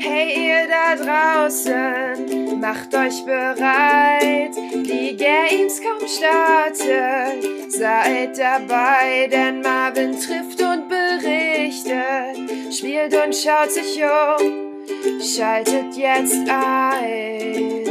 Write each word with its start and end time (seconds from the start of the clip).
Hey 0.00 0.48
ihr 0.48 0.68
da 0.68 0.94
draußen, 0.94 2.60
macht 2.60 2.94
euch 2.94 3.24
bereit. 3.24 4.54
Die 4.72 5.16
Gamescom 5.16 6.06
startet, 6.06 7.72
seid 7.72 8.38
dabei, 8.38 9.26
denn 9.26 9.60
Marvin 9.60 10.12
trifft 10.12 10.60
und 10.62 10.88
berichtet, 10.88 12.72
spielt 12.72 13.12
und 13.12 13.34
schaut 13.34 13.72
sich 13.72 14.00
um. 14.00 15.20
Schaltet 15.20 15.96
jetzt 15.96 16.48
ein, 16.48 17.84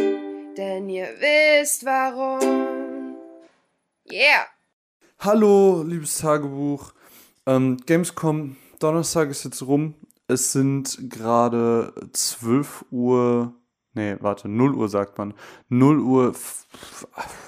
denn 0.55 0.87
ihr 0.87 1.09
wisst 1.19 1.85
warum. 1.85 3.17
Yeah! 4.09 4.45
Hallo, 5.19 5.83
liebes 5.83 6.19
Tagebuch. 6.19 6.93
Ähm, 7.45 7.77
Gamescom, 7.85 8.55
Donnerstag 8.79 9.29
ist 9.29 9.43
jetzt 9.43 9.61
rum. 9.61 9.95
Es 10.27 10.51
sind 10.51 11.09
gerade 11.09 11.93
12 12.11 12.85
Uhr. 12.91 13.53
Nee, 13.93 14.17
warte, 14.19 14.49
0 14.49 14.75
Uhr 14.75 14.89
sagt 14.89 15.17
man. 15.17 15.33
0 15.69 15.99
Uhr 15.99 16.35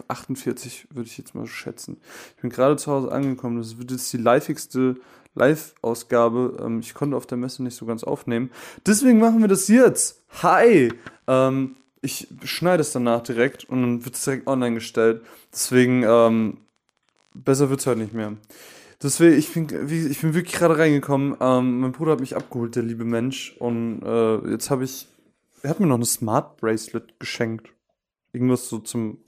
48 0.08 0.88
würde 0.92 1.08
ich 1.08 1.18
jetzt 1.18 1.36
mal 1.36 1.46
schätzen. 1.46 1.98
Ich 2.36 2.42
bin 2.42 2.50
gerade 2.50 2.78
zu 2.78 2.92
Hause 2.92 3.12
angekommen. 3.12 3.58
Das 3.58 3.78
wird 3.78 3.92
jetzt 3.92 4.12
die 4.14 4.18
liveigste 4.18 4.96
Live-Ausgabe. 5.36 6.58
Ähm, 6.62 6.80
ich 6.80 6.94
konnte 6.94 7.18
auf 7.18 7.28
der 7.28 7.38
Messe 7.38 7.64
nicht 7.64 7.76
so 7.76 7.86
ganz 7.86 8.04
aufnehmen. 8.04 8.50
Deswegen 8.86 9.20
machen 9.20 9.42
wir 9.42 9.50
das 9.50 9.68
jetzt. 9.68 10.24
Hi! 10.42 10.94
Ähm, 11.28 11.76
ich 12.02 12.28
schneide 12.44 12.82
es 12.82 12.94
danach 12.94 13.22
direkt 13.22 13.66
und 13.66 13.82
dann 13.82 14.06
wird 14.06 14.16
es 14.16 14.24
direkt 14.24 14.48
online 14.48 14.76
gestellt. 14.76 15.22
Deswegen, 15.52 16.04
ähm, 16.04 16.58
besser 17.34 17.70
wird 17.70 17.82
es 17.82 17.88
halt 17.88 17.98
nicht 17.98 18.14
mehr. 18.14 18.38
Deswegen, 19.02 19.38
ich 19.38 19.54
bin, 19.54 19.68
ich 19.90 20.20
bin 20.20 20.34
wirklich 20.34 20.56
gerade 20.56 20.78
reingekommen. 20.78 21.38
Ähm, 21.40 21.80
mein 21.80 21.92
Bruder 21.94 22.14
hat 22.14 22.20
mich 22.20 22.36
abgeholt, 22.36 22.76
der 22.76 22.84
liebe 22.84 23.06
Mensch. 23.06 23.56
Und 23.60 24.02
äh, 24.04 24.52
jetzt 24.52 24.70
habe 24.70 24.84
ich, 24.84 25.08
er 25.64 25.70
hat 25.70 25.80
mir 25.80 25.88
noch 25.88 25.96
eine 25.96 26.06
Smart 26.06 26.58
Bracelet 26.58 27.18
geschenkt. 27.18 27.70
Irgendwas 28.34 28.68
so 28.68 28.80
zum, 28.80 29.20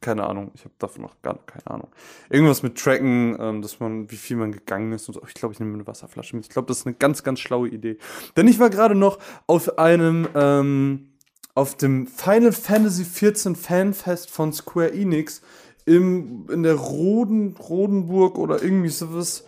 keine 0.00 0.26
Ahnung, 0.26 0.52
ich 0.54 0.64
habe 0.64 0.74
davon 0.78 1.02
noch 1.02 1.20
gar 1.22 1.38
keine 1.46 1.66
Ahnung. 1.66 1.88
Irgendwas 2.28 2.62
mit 2.62 2.78
Tracken, 2.78 3.36
ähm, 3.40 3.62
dass 3.62 3.80
man, 3.80 4.10
wie 4.10 4.16
viel 4.16 4.36
man 4.36 4.52
gegangen 4.52 4.92
ist 4.92 5.08
und 5.08 5.14
so. 5.14 5.22
Ich 5.26 5.34
glaube, 5.34 5.54
ich 5.54 5.60
nehme 5.60 5.72
eine 5.72 5.86
Wasserflasche 5.86 6.36
mit. 6.36 6.44
Ich 6.44 6.50
glaube, 6.50 6.68
das 6.68 6.80
ist 6.80 6.86
eine 6.86 6.94
ganz, 6.94 7.24
ganz 7.24 7.40
schlaue 7.40 7.68
Idee. 7.68 7.96
Denn 8.36 8.48
ich 8.48 8.58
war 8.58 8.68
gerade 8.68 8.94
noch 8.94 9.18
auf 9.46 9.78
einem, 9.78 10.28
ähm, 10.34 11.12
auf 11.54 11.74
dem 11.74 12.06
Final 12.06 12.52
Fantasy 12.52 13.02
XIV 13.04 13.58
Fanfest 13.58 14.30
von 14.30 14.52
Square 14.52 14.92
Enix 14.92 15.42
im, 15.88 16.46
in 16.50 16.62
der 16.62 16.74
Roden, 16.74 17.56
Rodenburg 17.56 18.38
oder 18.38 18.62
irgendwie 18.62 18.88
sowas. 18.90 19.44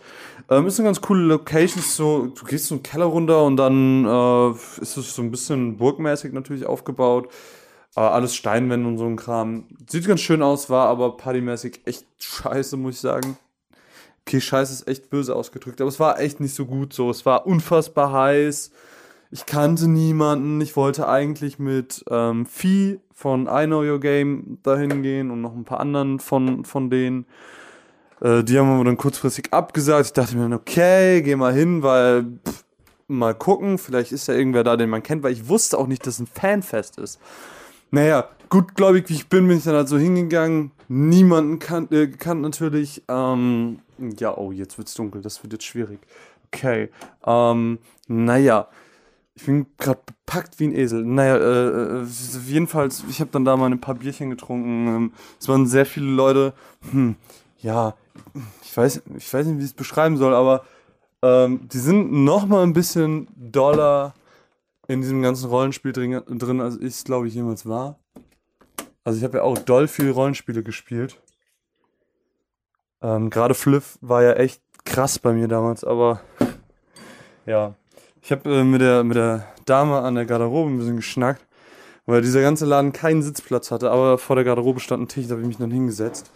Ähm, 0.49 0.67
ist 0.67 0.79
eine 0.79 0.87
ganz 0.87 1.01
coole 1.01 1.23
Location. 1.23 1.81
So, 1.81 2.27
du 2.27 2.45
gehst 2.45 2.65
so 2.67 2.75
einen 2.75 2.83
Keller 2.83 3.05
runter 3.05 3.43
und 3.43 3.57
dann 3.57 4.05
äh, 4.05 4.51
ist 4.81 4.97
es 4.97 5.15
so 5.15 5.21
ein 5.21 5.31
bisschen 5.31 5.77
burgmäßig 5.77 6.33
natürlich 6.33 6.65
aufgebaut. 6.65 7.29
Äh, 7.95 8.01
alles 8.01 8.35
Steinwände 8.35 8.87
und 8.87 8.97
so 8.97 9.05
ein 9.05 9.15
Kram. 9.15 9.65
Sieht 9.87 10.07
ganz 10.07 10.21
schön 10.21 10.41
aus, 10.41 10.69
war 10.69 10.87
aber 10.87 11.15
partymäßig 11.17 11.81
echt 11.85 12.05
scheiße, 12.19 12.77
muss 12.77 12.95
ich 12.95 13.01
sagen. 13.01 13.37
Okay, 14.25 14.41
scheiße 14.41 14.73
ist 14.73 14.87
echt 14.87 15.09
böse 15.09 15.35
ausgedrückt, 15.35 15.81
aber 15.81 15.89
es 15.89 15.99
war 15.99 16.19
echt 16.19 16.39
nicht 16.39 16.55
so 16.55 16.65
gut 16.65 16.93
so. 16.93 17.09
Es 17.09 17.25
war 17.25 17.45
unfassbar 17.47 18.11
heiß. 18.11 18.71
Ich 19.33 19.45
kannte 19.45 19.87
niemanden. 19.87 20.59
Ich 20.59 20.75
wollte 20.75 21.07
eigentlich 21.07 21.57
mit 21.57 22.03
ähm, 22.09 22.45
Vieh 22.45 22.99
von 23.13 23.47
I 23.49 23.65
Know 23.65 23.81
Your 23.81 24.01
Game 24.01 24.59
dahin 24.61 25.01
gehen 25.01 25.31
und 25.31 25.41
noch 25.41 25.55
ein 25.55 25.63
paar 25.63 25.79
anderen 25.79 26.19
von, 26.19 26.65
von 26.65 26.89
denen. 26.89 27.25
Äh, 28.19 28.43
die 28.43 28.59
haben 28.59 28.77
wir 28.77 28.83
dann 28.83 28.97
kurzfristig 28.97 29.53
abgesagt. 29.53 30.07
Ich 30.07 30.13
dachte 30.13 30.35
mir 30.35 30.43
dann, 30.43 30.53
okay, 30.53 31.21
geh 31.21 31.37
mal 31.37 31.53
hin, 31.53 31.81
weil 31.81 32.25
pff, 32.45 32.65
mal 33.07 33.33
gucken, 33.33 33.77
vielleicht 33.77 34.11
ist 34.11 34.27
ja 34.27 34.33
irgendwer 34.33 34.65
da, 34.65 34.75
den 34.75 34.89
man 34.89 35.01
kennt, 35.01 35.23
weil 35.23 35.31
ich 35.31 35.47
wusste 35.47 35.77
auch 35.77 35.87
nicht, 35.87 36.05
dass 36.05 36.19
ein 36.19 36.27
Fanfest 36.27 36.97
ist. 36.97 37.17
Naja, 37.89 38.27
gutgläubig 38.49 39.09
wie 39.09 39.13
ich 39.13 39.29
bin, 39.29 39.47
bin 39.47 39.57
ich 39.57 39.63
dann 39.63 39.75
halt 39.75 39.87
so 39.87 39.97
hingegangen. 39.97 40.71
Niemanden 40.89 41.59
kannt, 41.59 41.93
äh, 41.93 42.07
kannt 42.07 42.41
natürlich. 42.41 43.01
Ähm, 43.07 43.79
ja, 44.19 44.37
oh, 44.37 44.51
jetzt 44.51 44.77
wird's 44.77 44.93
dunkel, 44.93 45.21
das 45.21 45.41
wird 45.41 45.53
jetzt 45.53 45.65
schwierig. 45.65 45.99
Okay. 46.47 46.89
Ähm, 47.25 47.79
naja. 48.07 48.67
Ich 49.41 49.47
bin 49.47 49.65
gerade 49.79 49.99
bepackt 50.05 50.59
wie 50.59 50.67
ein 50.67 50.75
Esel. 50.75 51.03
Naja, 51.03 51.35
äh, 51.35 52.03
äh 52.03 52.05
jedenfalls, 52.45 53.03
ich 53.09 53.19
habe 53.21 53.31
dann 53.31 53.43
da 53.43 53.57
mal 53.57 53.71
ein 53.71 53.81
paar 53.81 53.95
Bierchen 53.95 54.29
getrunken. 54.29 54.87
Ähm, 54.87 55.13
es 55.39 55.47
waren 55.47 55.65
sehr 55.65 55.87
viele 55.87 56.11
Leute. 56.11 56.53
Hm, 56.91 57.15
ja, 57.57 57.95
ich 58.61 58.77
weiß, 58.77 59.01
ich 59.17 59.33
weiß 59.33 59.47
nicht, 59.47 59.57
wie 59.57 59.63
ich 59.63 59.71
es 59.71 59.73
beschreiben 59.73 60.17
soll, 60.17 60.35
aber 60.35 60.63
ähm, 61.23 61.67
die 61.69 61.79
sind 61.79 62.11
noch 62.11 62.45
mal 62.45 62.61
ein 62.61 62.73
bisschen 62.73 63.29
doller 63.35 64.13
in 64.87 65.01
diesem 65.01 65.23
ganzen 65.23 65.49
Rollenspiel 65.49 65.91
drin, 65.91 66.21
drin 66.27 66.61
als 66.61 66.75
ich 66.75 66.93
es, 66.93 67.03
glaube 67.03 67.27
ich, 67.27 67.33
jemals 67.33 67.65
war. 67.65 67.97
Also 69.03 69.17
ich 69.17 69.23
habe 69.23 69.37
ja 69.37 69.43
auch 69.43 69.57
doll 69.57 69.87
viel 69.87 70.11
Rollenspiele 70.11 70.61
gespielt. 70.61 71.19
Ähm, 73.01 73.31
Gerade 73.31 73.55
Fliff 73.55 73.97
war 74.01 74.21
ja 74.21 74.33
echt 74.33 74.61
krass 74.85 75.17
bei 75.17 75.33
mir 75.33 75.47
damals, 75.47 75.83
aber 75.83 76.21
ja. 77.47 77.73
Ich 78.23 78.31
habe 78.31 78.49
äh, 78.49 78.63
mit, 78.63 78.81
der, 78.81 79.03
mit 79.03 79.17
der 79.17 79.47
Dame 79.65 79.99
an 79.99 80.15
der 80.15 80.25
Garderobe 80.25 80.69
ein 80.69 80.77
bisschen 80.77 80.97
geschnackt, 80.97 81.45
weil 82.05 82.21
dieser 82.21 82.41
ganze 82.41 82.65
Laden 82.65 82.93
keinen 82.93 83.23
Sitzplatz 83.23 83.71
hatte, 83.71 83.89
aber 83.89 84.17
vor 84.19 84.35
der 84.35 84.45
Garderobe 84.45 84.79
stand 84.79 85.03
ein 85.03 85.07
Tisch, 85.07 85.25
da 85.27 85.31
habe 85.31 85.41
ich 85.41 85.47
mich 85.47 85.57
dann 85.57 85.71
hingesetzt. 85.71 86.31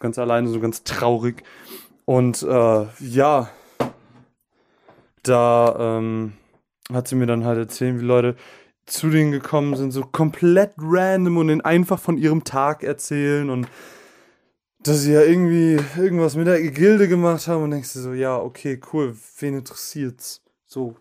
Ganz 0.00 0.18
alleine, 0.18 0.48
so 0.48 0.58
ganz 0.58 0.82
traurig. 0.82 1.44
Und 2.04 2.42
äh, 2.42 2.86
ja, 3.00 3.50
da 5.22 5.76
ähm, 5.78 6.32
hat 6.92 7.06
sie 7.06 7.14
mir 7.14 7.26
dann 7.26 7.44
halt 7.44 7.58
erzählt, 7.58 8.00
wie 8.00 8.04
Leute 8.04 8.34
zu 8.86 9.10
denen 9.10 9.30
gekommen 9.30 9.76
sind, 9.76 9.92
so 9.92 10.02
komplett 10.02 10.72
random 10.78 11.36
und 11.36 11.50
ihnen 11.50 11.60
einfach 11.60 12.00
von 12.00 12.16
ihrem 12.16 12.44
Tag 12.44 12.82
erzählen 12.82 13.50
und 13.50 13.68
dass 14.82 15.02
sie 15.02 15.12
ja 15.12 15.22
irgendwie 15.22 15.78
irgendwas 16.00 16.36
mit 16.36 16.46
der 16.46 16.62
Gilde 16.62 17.08
gemacht 17.08 17.46
haben 17.46 17.64
und 17.64 17.72
denkst 17.72 17.92
du 17.92 18.00
so, 18.00 18.12
ja, 18.12 18.36
okay, 18.36 18.80
cool, 18.92 19.14
wen 19.38 19.58
interessiert's? 19.58 20.40
So, 20.66 20.96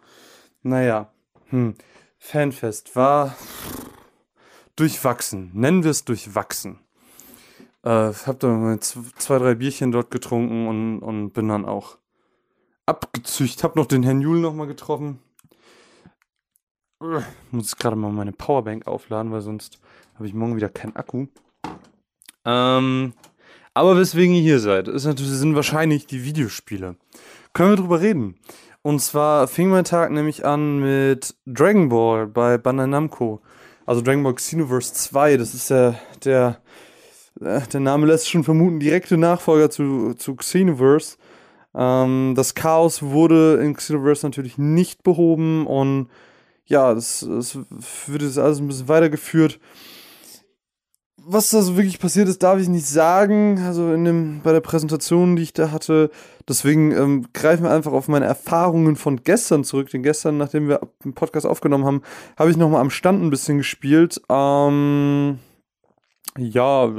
naja, 0.68 1.12
hm. 1.50 1.76
Fanfest 2.20 2.96
war 2.96 3.36
durchwachsen. 4.76 5.52
Nennen 5.54 5.84
wir 5.84 5.92
es 5.92 6.06
durchwachsen. 6.06 6.80
Äh, 7.84 8.14
hab 8.14 8.40
dann 8.40 8.82
zwei, 8.82 9.38
drei 9.38 9.56
Bierchen 9.56 9.92
dort 9.92 10.12
getrunken 10.12 10.68
und, 10.68 11.00
und 11.00 11.32
bin 11.32 11.48
dann 11.48 11.66
auch 11.66 11.98
abgezücht. 12.86 13.64
Hab 13.64 13.76
noch 13.76 13.86
den 13.86 14.04
Herrn 14.04 14.22
Jul 14.22 14.40
nochmal 14.40 14.68
getroffen. 14.68 15.20
Muss 17.52 17.76
gerade 17.76 17.96
mal 17.96 18.12
meine 18.12 18.32
Powerbank 18.32 18.88
aufladen, 18.88 19.32
weil 19.32 19.42
sonst 19.42 19.80
habe 20.16 20.28
ich 20.28 20.34
morgen 20.34 20.56
wieder 20.56 20.70
keinen 20.70 20.96
Akku. 20.96 21.28
Ähm, 22.44 23.14
aber 23.74 23.96
weswegen 23.96 24.34
ihr 24.34 24.42
hier 24.42 24.60
seid, 24.60 24.88
ist 24.88 25.06
natürlich, 25.06 25.32
sind 25.34 25.56
wahrscheinlich 25.56 26.08
die 26.08 26.24
Videospiele. 26.24 26.96
Können 27.54 27.70
wir 27.70 27.78
drüber 27.78 28.02
reden? 28.02 28.36
Und 28.82 29.00
zwar 29.02 29.48
fing 29.48 29.70
mein 29.70 29.84
Tag 29.84 30.12
nämlich 30.12 30.46
an 30.46 30.80
mit 30.80 31.36
Dragon 31.46 31.90
Ball 31.90 32.28
bei 32.28 32.58
Bandai 32.58 32.88
Namco. 32.88 33.42
Also 33.86 34.02
Dragon 34.02 34.24
Ball 34.24 34.36
Xenoverse 34.36 34.94
2, 34.94 35.38
das 35.38 35.54
ist 35.54 35.70
ja 35.70 35.96
der, 36.24 36.62
äh, 37.42 37.62
der 37.62 37.80
Name 37.80 38.06
lässt 38.06 38.30
schon 38.30 38.44
vermuten, 38.44 38.80
direkte 38.80 39.18
Nachfolger 39.18 39.70
zu, 39.70 40.14
zu 40.14 40.36
Xenoverse. 40.36 41.18
Ähm, 41.76 42.34
das 42.36 42.56
Chaos 42.56 43.02
wurde 43.02 43.62
in 43.64 43.76
Xenoverse 43.76 44.26
natürlich 44.26 44.58
nicht 44.58 45.04
behoben 45.04 45.66
und 45.68 46.10
ja, 46.66 46.94
das 46.94 47.26
wird 48.08 48.22
jetzt 48.22 48.38
alles 48.38 48.60
ein 48.60 48.68
bisschen 48.68 48.90
weitergeführt 48.90 49.60
was 51.30 51.50
da 51.50 51.62
so 51.62 51.76
wirklich 51.76 52.00
passiert 52.00 52.30
ist, 52.30 52.42
darf 52.42 52.60
ich 52.60 52.70
nicht 52.70 52.88
sagen. 52.88 53.60
Also 53.60 53.94
in 53.94 54.06
dem, 54.06 54.42
bei 54.44 54.54
der 54.54 54.62
Präsentation, 54.62 55.36
die 55.36 55.44
ich 55.44 55.54
da 55.54 55.72
hatte. 55.72 56.10
Deswegen 56.48 56.92
ähm, 56.92 57.26
greifen 57.34 57.64
wir 57.64 57.72
einfach 57.72 57.92
auf 57.92 58.08
meine 58.08 58.26
Erfahrungen 58.26 58.96
von 58.96 59.24
gestern 59.24 59.66
zurück. 59.66 59.90
Denn 59.90 60.04
gestern, 60.04 60.38
nachdem 60.38 60.70
wir 60.70 60.80
den 61.04 61.14
Podcast 61.14 61.46
aufgenommen 61.46 61.86
haben, 61.86 62.01
habe 62.38 62.50
ich 62.50 62.57
nochmal 62.57 62.81
am 62.81 62.90
Stand 62.90 63.22
ein 63.22 63.30
bisschen 63.30 63.57
gespielt. 63.57 64.22
Ähm, 64.30 65.40
ja, 66.38 66.90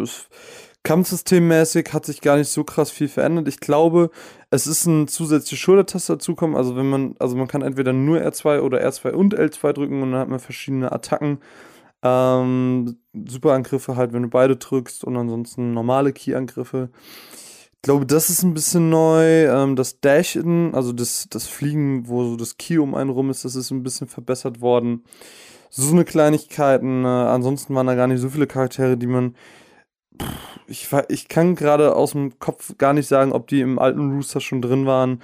Kampfsystemmäßig 0.83 1.93
hat 1.93 2.05
sich 2.05 2.21
gar 2.21 2.37
nicht 2.37 2.51
so 2.51 2.65
krass 2.65 2.91
viel 2.91 3.09
verändert. 3.09 3.49
Ich 3.49 3.61
glaube, 3.61 4.11
es 4.51 4.67
ist 4.67 4.87
ein 4.87 5.09
zusätzliche 5.09 5.57
Schultertaste 5.57 6.15
dazukommen. 6.15 6.57
Also 6.57 6.77
wenn 6.77 6.89
man, 6.89 7.15
also 7.19 7.35
man 7.35 7.49
kann 7.49 7.63
entweder 7.63 7.95
nur 7.95 8.19
R2 8.19 8.61
oder 8.61 8.87
R2 8.87 9.11
und 9.11 9.39
L2 9.39 9.73
drücken 9.73 10.03
und 10.03 10.13
dann 10.13 10.21
hat 10.21 10.29
man 10.29 10.39
verschiedene 10.39 10.93
Attacken. 10.93 11.39
Ähm, 12.03 12.99
Superangriffe 13.13 13.97
halt, 13.97 14.13
wenn 14.13 14.23
du 14.23 14.29
beide 14.29 14.57
drückst 14.57 15.05
und 15.05 15.17
ansonsten 15.17 15.73
normale 15.75 16.13
Key-Angriffe. 16.13 16.91
Ich 17.75 17.83
glaube, 17.83 18.07
das 18.07 18.31
ist 18.31 18.43
ein 18.43 18.55
bisschen 18.55 18.91
neu. 18.91 19.47
Ähm, 19.47 19.77
das 19.77 20.01
Dashen, 20.01 20.75
also 20.75 20.93
das, 20.93 21.29
das 21.31 21.47
Fliegen, 21.47 22.09
wo 22.09 22.25
so 22.25 22.37
das 22.37 22.57
Key 22.57 22.79
um 22.79 22.95
einen 22.95 23.11
rum 23.11 23.31
ist, 23.31 23.45
das 23.45 23.57
ist 23.57 23.71
ein 23.71 23.83
bisschen 23.83 24.09
verbessert 24.09 24.61
worden. 24.61 25.05
So 25.71 25.93
eine 25.93 26.05
Kleinigkeiten. 26.05 27.05
Äh, 27.05 27.09
ansonsten 27.09 27.75
waren 27.75 27.87
da 27.87 27.95
gar 27.95 28.07
nicht 28.09 28.21
so 28.21 28.31
viele 28.31 28.47
Charaktere, 28.47 28.97
die 28.97 29.07
man. 29.07 29.37
ich, 30.67 30.89
ich 31.09 31.29
kann 31.29 31.55
gerade 31.55 31.95
aus 31.97 32.13
dem 32.13 32.39
Kopf 32.39 32.77
gar 32.79 32.93
nicht 32.93 33.09
sagen, 33.09 33.33
ob 33.33 33.47
die 33.49 33.61
im 33.61 33.79
alten 33.79 34.13
Rooster 34.17 34.41
schon 34.41 34.63
drin 34.63 34.87
waren. 34.87 35.23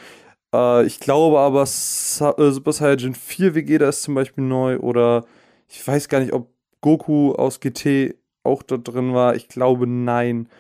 Äh, 0.55 0.87
ich 0.87 1.01
glaube 1.01 1.41
aber 1.41 1.63
äh, 1.63 1.67
Super 1.67 2.73
Saiyajin 2.73 3.15
4 3.15 3.55
Vegeta 3.55 3.89
ist 3.89 4.03
zum 4.03 4.15
Beispiel 4.15 4.45
neu 4.45 4.79
oder 4.79 5.25
ich 5.69 5.87
weiß 5.87 6.09
gar 6.09 6.21
nicht, 6.21 6.33
ob 6.33 6.54
Goku 6.85 7.33
aus 7.33 7.61
GT 7.61 8.15
auch 8.43 8.63
dort 8.63 8.87
drin 8.87 9.15
war. 9.15 9.35
Ich 9.37 9.49
glaube 9.49 9.87
nein. 9.87 10.51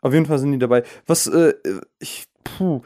Auf 0.00 0.14
jeden 0.14 0.24
Fall 0.24 0.38
sind 0.38 0.52
die 0.52 0.58
dabei. 0.58 0.82
Was, 1.06 1.26
äh, 1.26 1.52
ich, 1.98 2.24
puh, 2.42 2.80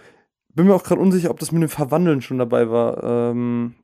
bin 0.53 0.67
mir 0.67 0.75
auch 0.75 0.83
gerade 0.83 1.01
unsicher, 1.01 1.31
ob 1.31 1.39
das 1.39 1.53
mit 1.53 1.63
dem 1.63 1.69
Verwandeln 1.69 2.23
schon 2.23 2.39
dabei 2.39 2.69
war. 2.71 3.31
Ähm, 3.31 3.77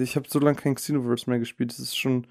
ich 0.00 0.16
habe 0.16 0.26
so 0.28 0.40
lange 0.40 0.56
kein 0.56 0.74
Xenoverse 0.74 1.30
mehr 1.30 1.38
gespielt. 1.38 1.70
Das 1.70 1.78
ist 1.78 1.96
schon 1.96 2.26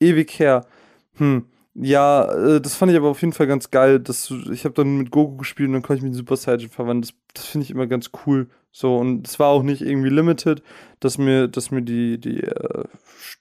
ewig 0.00 0.38
her. 0.38 0.66
Hm. 1.14 1.46
Ja, 1.74 2.24
äh, 2.56 2.60
das 2.60 2.74
fand 2.74 2.90
ich 2.90 2.98
aber 2.98 3.08
auf 3.08 3.20
jeden 3.20 3.32
Fall 3.32 3.46
ganz 3.46 3.70
geil. 3.70 4.00
Dass, 4.00 4.30
ich 4.30 4.64
habe 4.64 4.74
dann 4.74 4.98
mit 4.98 5.10
Goku 5.10 5.36
gespielt 5.36 5.68
und 5.68 5.74
dann 5.74 5.82
konnte 5.82 5.98
ich 5.98 6.02
mich 6.02 6.10
in 6.12 6.16
Super 6.16 6.36
Saiyan 6.36 6.68
verwandeln. 6.68 7.02
Das, 7.02 7.14
das 7.34 7.46
finde 7.46 7.64
ich 7.64 7.70
immer 7.70 7.86
ganz 7.86 8.10
cool. 8.26 8.48
So, 8.72 8.96
und 8.96 9.26
es 9.26 9.38
war 9.40 9.48
auch 9.48 9.62
nicht 9.64 9.82
irgendwie 9.82 10.10
limited, 10.10 10.62
dass 11.00 11.18
mir, 11.18 11.48
dass 11.48 11.70
mir 11.72 11.82
die, 11.82 12.18
die, 12.20 12.42
äh, 12.42 12.84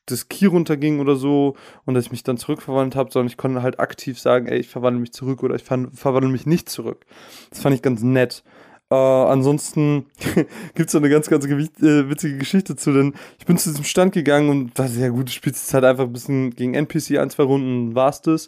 das 0.07 0.27
Key 0.27 0.45
runterging 0.47 0.99
oder 0.99 1.15
so 1.15 1.55
und 1.85 1.93
dass 1.93 2.05
ich 2.05 2.11
mich 2.11 2.23
dann 2.23 2.37
zurückverwandelt 2.37 2.95
habe, 2.95 3.11
sondern 3.11 3.27
ich 3.27 3.37
konnte 3.37 3.61
halt 3.61 3.79
aktiv 3.79 4.19
sagen, 4.19 4.47
ey, 4.47 4.59
ich 4.59 4.69
verwandle 4.69 5.01
mich 5.01 5.13
zurück 5.13 5.43
oder 5.43 5.55
ich 5.55 5.63
ver 5.63 5.87
verwandle 5.93 6.31
mich 6.31 6.45
nicht 6.47 6.69
zurück. 6.69 7.05
Das 7.51 7.59
fand 7.61 7.75
ich 7.75 7.81
ganz 7.83 8.01
nett. 8.01 8.43
Äh, 8.91 8.95
ansonsten 8.95 10.07
es 10.75 10.91
so 10.91 10.97
eine 10.97 11.09
ganz, 11.09 11.29
ganz 11.29 11.45
äh, 11.45 12.09
witzige 12.09 12.37
Geschichte 12.37 12.75
zu, 12.75 12.91
denn 12.91 13.13
ich 13.37 13.45
bin 13.45 13.57
zu 13.57 13.69
diesem 13.69 13.83
Stand 13.83 14.13
gegangen 14.13 14.49
und 14.49 14.77
war 14.77 14.87
sehr 14.87 15.11
gut, 15.11 15.27
du 15.27 15.31
spielst 15.31 15.63
jetzt 15.63 15.73
halt 15.73 15.85
einfach 15.85 16.05
ein 16.05 16.13
bisschen 16.13 16.51
gegen 16.51 16.73
NPC, 16.73 17.19
ein, 17.19 17.29
zwei 17.29 17.43
Runden 17.43 17.93
war's 17.93 18.21
das. 18.21 18.47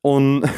Und 0.00 0.48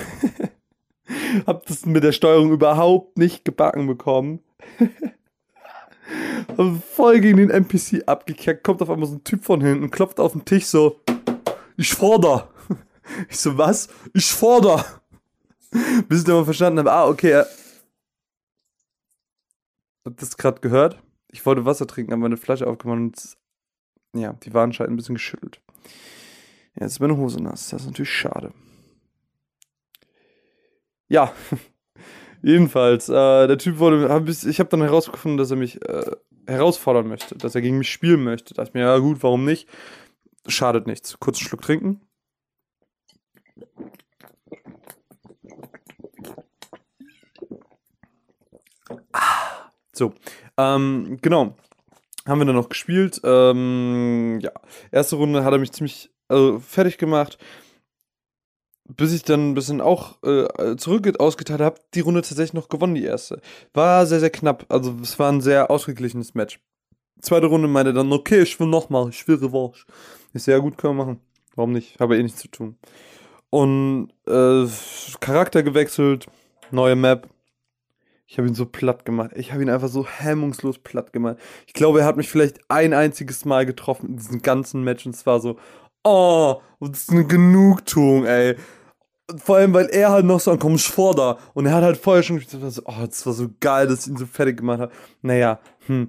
hab 1.46 1.64
das 1.66 1.86
mit 1.86 2.04
der 2.04 2.12
Steuerung 2.12 2.52
überhaupt 2.52 3.16
nicht 3.16 3.44
gebacken 3.44 3.86
bekommen. 3.86 4.40
voll 6.94 7.20
gegen 7.20 7.38
den 7.38 7.50
NPC 7.50 8.06
abgekackt, 8.06 8.62
kommt 8.62 8.82
auf 8.82 8.90
einmal 8.90 9.08
so 9.08 9.16
ein 9.16 9.24
Typ 9.24 9.42
von 9.42 9.62
hinten, 9.62 9.90
klopft 9.90 10.20
auf 10.20 10.32
den 10.32 10.44
Tisch 10.44 10.66
so, 10.66 11.00
ich 11.76 11.92
forder. 11.92 12.50
Ich 13.28 13.38
so, 13.38 13.58
was? 13.58 13.88
Ich 14.14 14.26
forder. 14.26 14.84
Bis 16.08 16.20
ich 16.20 16.24
dann 16.24 16.36
mal 16.36 16.44
verstanden 16.44 16.78
habe, 16.80 16.92
ah, 16.92 17.06
okay, 17.06 17.42
Habt 20.04 20.20
das 20.20 20.36
gerade 20.36 20.60
gehört? 20.60 21.02
Ich 21.30 21.44
wollte 21.46 21.64
Wasser 21.64 21.86
trinken, 21.86 22.12
habe 22.12 22.22
meine 22.22 22.36
Flasche 22.36 22.66
aufgemacht 22.66 22.98
und 22.98 23.36
ja, 24.14 24.34
die 24.34 24.54
waren 24.54 24.70
anscheinend 24.70 24.92
ein 24.92 24.96
bisschen 24.96 25.16
geschüttelt. 25.16 25.60
Jetzt 26.78 26.92
ist 26.92 27.00
meine 27.00 27.16
Hose 27.16 27.42
nass. 27.42 27.70
Das 27.70 27.82
ist 27.82 27.86
natürlich 27.86 28.12
schade. 28.12 28.52
Ja, 31.08 31.32
jedenfalls, 32.42 33.08
äh, 33.08 33.46
der 33.46 33.58
Typ 33.58 33.78
wurde, 33.78 34.08
hab 34.08 34.28
ich, 34.28 34.46
ich 34.46 34.58
habe 34.60 34.70
dann 34.70 34.82
herausgefunden, 34.82 35.38
dass 35.38 35.50
er 35.50 35.56
mich 35.56 35.82
äh, 35.88 36.10
herausfordern 36.46 37.08
möchte, 37.08 37.36
dass 37.36 37.54
er 37.54 37.62
gegen 37.62 37.78
mich 37.78 37.90
spielen 37.90 38.24
möchte. 38.24 38.54
Da 38.54 38.62
dachte 38.62 38.76
mir, 38.76 38.84
ja 38.84 38.98
gut, 38.98 39.22
warum 39.22 39.44
nicht? 39.44 39.68
Schadet 40.46 40.86
nichts. 40.86 41.18
Kurz 41.18 41.38
einen 41.38 41.48
Schluck 41.48 41.62
trinken. 41.62 42.00
So, 49.96 50.12
ähm, 50.56 51.18
genau. 51.22 51.54
Haben 52.26 52.40
wir 52.40 52.46
dann 52.46 52.56
noch 52.56 52.70
gespielt. 52.70 53.20
Ähm, 53.22 54.38
ja, 54.40 54.50
erste 54.90 55.16
Runde 55.16 55.44
hat 55.44 55.52
er 55.52 55.58
mich 55.58 55.72
ziemlich 55.72 56.10
also, 56.28 56.58
fertig 56.58 56.98
gemacht. 56.98 57.38
Bis 58.86 59.14
ich 59.14 59.22
dann 59.22 59.50
ein 59.50 59.54
bisschen 59.54 59.80
auch 59.80 60.22
äh, 60.22 60.76
zurück 60.76 61.08
ausgeteilt 61.18 61.60
habe, 61.60 61.80
die 61.94 62.00
Runde 62.00 62.20
tatsächlich 62.20 62.52
noch 62.52 62.68
gewonnen, 62.68 62.94
die 62.94 63.04
erste. 63.04 63.40
War 63.72 64.06
sehr, 64.06 64.20
sehr 64.20 64.30
knapp. 64.30 64.66
Also, 64.68 64.94
es 65.02 65.18
war 65.18 65.32
ein 65.32 65.40
sehr 65.40 65.70
ausgeglichenes 65.70 66.34
Match. 66.34 66.60
Zweite 67.20 67.46
Runde 67.46 67.68
meinte 67.68 67.94
dann, 67.94 68.12
okay, 68.12 68.42
ich 68.42 68.60
will 68.60 68.66
nochmal, 68.66 69.08
ich 69.08 69.26
will 69.26 69.36
Revanche. 69.36 69.86
Ist 70.34 70.44
sehr 70.44 70.60
gut, 70.60 70.76
können 70.76 70.96
wir 70.96 71.04
machen. 71.04 71.20
Warum 71.54 71.72
nicht? 71.72 71.98
Habe 71.98 72.18
eh 72.18 72.22
nichts 72.22 72.40
zu 72.40 72.48
tun. 72.48 72.76
Und 73.48 74.10
äh, 74.26 74.66
Charakter 75.20 75.62
gewechselt, 75.62 76.26
neue 76.70 76.96
Map, 76.96 77.28
ich 78.26 78.38
habe 78.38 78.48
ihn 78.48 78.54
so 78.54 78.66
platt 78.66 79.04
gemacht. 79.04 79.32
Ich 79.34 79.52
habe 79.52 79.62
ihn 79.62 79.70
einfach 79.70 79.88
so 79.88 80.06
hemmungslos 80.06 80.78
platt 80.78 81.12
gemacht. 81.12 81.36
Ich 81.66 81.74
glaube, 81.74 82.00
er 82.00 82.06
hat 82.06 82.16
mich 82.16 82.28
vielleicht 82.28 82.58
ein 82.68 82.92
einziges 82.92 83.44
Mal 83.44 83.66
getroffen 83.66 84.10
in 84.10 84.16
diesem 84.16 84.42
ganzen 84.42 84.82
Match 84.82 85.04
und 85.06 85.14
es 85.14 85.26
war 85.26 85.40
so, 85.40 85.56
oh, 86.04 86.60
das 86.80 87.02
ist 87.02 87.10
eine 87.10 87.26
Genugtuung, 87.26 88.24
ey. 88.26 88.56
Vor 89.36 89.56
allem, 89.56 89.72
weil 89.72 89.86
er 89.86 90.10
halt 90.10 90.26
noch 90.26 90.40
so 90.40 90.50
ankommt, 90.50 90.92
da. 91.16 91.38
Und 91.54 91.66
er 91.66 91.74
hat 91.74 91.84
halt 91.84 91.96
vorher 91.96 92.22
schon 92.22 92.38
gesagt, 92.38 92.62
so, 92.72 92.82
oh, 92.84 93.06
das 93.06 93.24
war 93.24 93.32
so 93.32 93.48
geil, 93.60 93.86
dass 93.86 94.06
ich 94.06 94.12
ihn 94.12 94.18
so 94.18 94.26
fertig 94.26 94.58
gemacht 94.58 94.80
habe. 94.80 94.92
Naja, 95.22 95.60
hm. 95.86 96.08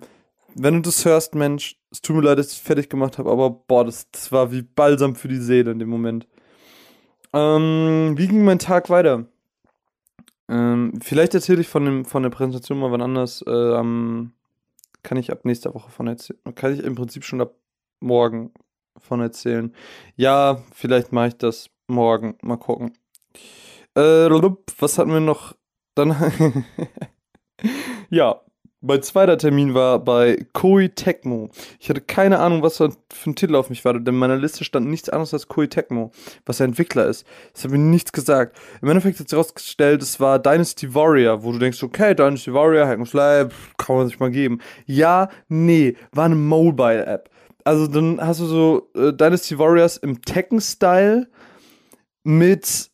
Wenn 0.57 0.75
du 0.75 0.81
das 0.81 1.03
hörst, 1.03 1.35
Mensch, 1.35 1.75
es 1.91 2.01
tut 2.01 2.15
mir 2.15 2.21
leid, 2.21 2.39
dass 2.39 2.53
ich 2.53 2.61
fertig 2.61 2.89
gemacht 2.89 3.18
habe, 3.18 3.29
aber 3.29 3.50
boah, 3.50 3.83
das, 3.83 4.09
das 4.11 4.31
war 4.31 4.53
wie 4.53 4.61
Balsam 4.61 5.15
für 5.15 5.27
die 5.27 5.35
Seele 5.35 5.71
in 5.71 5.79
dem 5.79 5.89
Moment. 5.89 6.27
Ähm, 7.33 8.13
wie 8.15 8.27
ging 8.27 8.45
mein 8.45 8.59
Tag 8.59 8.89
weiter? 8.89 9.25
Ähm, 10.47 10.94
vielleicht 11.01 11.33
erzähle 11.33 11.62
ich 11.62 11.68
von, 11.68 11.86
dem, 11.86 12.06
von 12.06 12.24
der 12.24 12.30
Präsentation 12.30 12.80
mal 12.80 12.92
wann 12.92 13.01
anders. 13.01 13.44
Ähm, 13.47 14.33
kann 15.03 15.18
ich 15.18 15.31
ab 15.31 15.45
nächster 15.45 15.74
Woche 15.74 15.92
von 15.92 16.07
erzählen. 16.07 16.39
Kann 16.56 16.74
ich 16.74 16.83
im 16.83 16.95
Prinzip 16.95 17.24
schon 17.24 17.42
ab 17.42 17.56
morgen 18.00 18.51
von 18.97 19.21
erzählen. 19.21 19.74
Ja, 20.15 20.63
vielleicht 20.74 21.12
mache 21.12 21.27
ich 21.27 21.38
das 21.38 21.69
morgen. 21.88 22.38
Mal 22.42 22.57
gucken. 22.57 22.94
Äh, 23.95 24.30
was 24.80 24.97
hatten 24.97 25.12
wir 25.12 25.19
noch? 25.19 25.56
Dann. 25.95 26.15
ja, 28.09 28.42
mein 28.85 29.01
zweiter 29.01 29.37
Termin 29.37 29.73
war 29.73 29.99
bei 29.99 30.45
Koei 30.53 30.89
Tecmo. 30.89 31.49
Ich 31.79 31.89
hatte 31.89 32.01
keine 32.01 32.39
Ahnung, 32.39 32.61
was 32.61 32.77
für 32.77 32.91
ein 33.25 33.35
Titel 33.35 33.55
auf 33.55 33.69
mich 33.69 33.83
war, 33.83 33.93
denn 33.93 34.05
in 34.05 34.15
meiner 34.15 34.37
Liste 34.37 34.63
stand 34.63 34.87
nichts 34.87 35.09
anderes 35.09 35.33
als 35.33 35.47
Koei 35.47 35.67
Tecmo, 35.67 36.11
was 36.45 36.57
der 36.57 36.65
Entwickler 36.65 37.07
ist. 37.07 37.25
Das 37.53 37.63
hat 37.63 37.71
mir 37.71 37.79
nichts 37.79 38.11
gesagt. 38.11 38.57
Im 38.81 38.89
Endeffekt 38.89 39.19
hat 39.19 39.27
sich 39.29 39.35
herausgestellt, 39.35 40.01
es 40.01 40.19
war 40.19 40.39
Dynasty 40.39 40.93
Warrior, 40.93 41.43
wo 41.43 41.51
du 41.51 41.59
denkst, 41.59 41.81
okay, 41.81 42.13
Dynasty 42.13 42.53
Warrior, 42.53 42.87
Hack 42.87 43.05
Slay, 43.07 43.47
kann 43.77 43.95
man 43.95 44.07
sich 44.07 44.19
mal 44.19 44.31
geben. 44.31 44.59
Ja, 44.85 45.29
nee, 45.47 45.95
war 46.11 46.25
eine 46.25 46.35
Mobile-App. 46.35 47.29
Also 47.63 47.87
dann 47.87 48.21
hast 48.21 48.39
du 48.39 48.45
so 48.45 48.91
äh, 48.95 49.11
Dynasty 49.11 49.57
Warriors 49.57 49.97
im 49.97 50.21
Tekken-Style 50.21 51.27
mit 52.23 52.91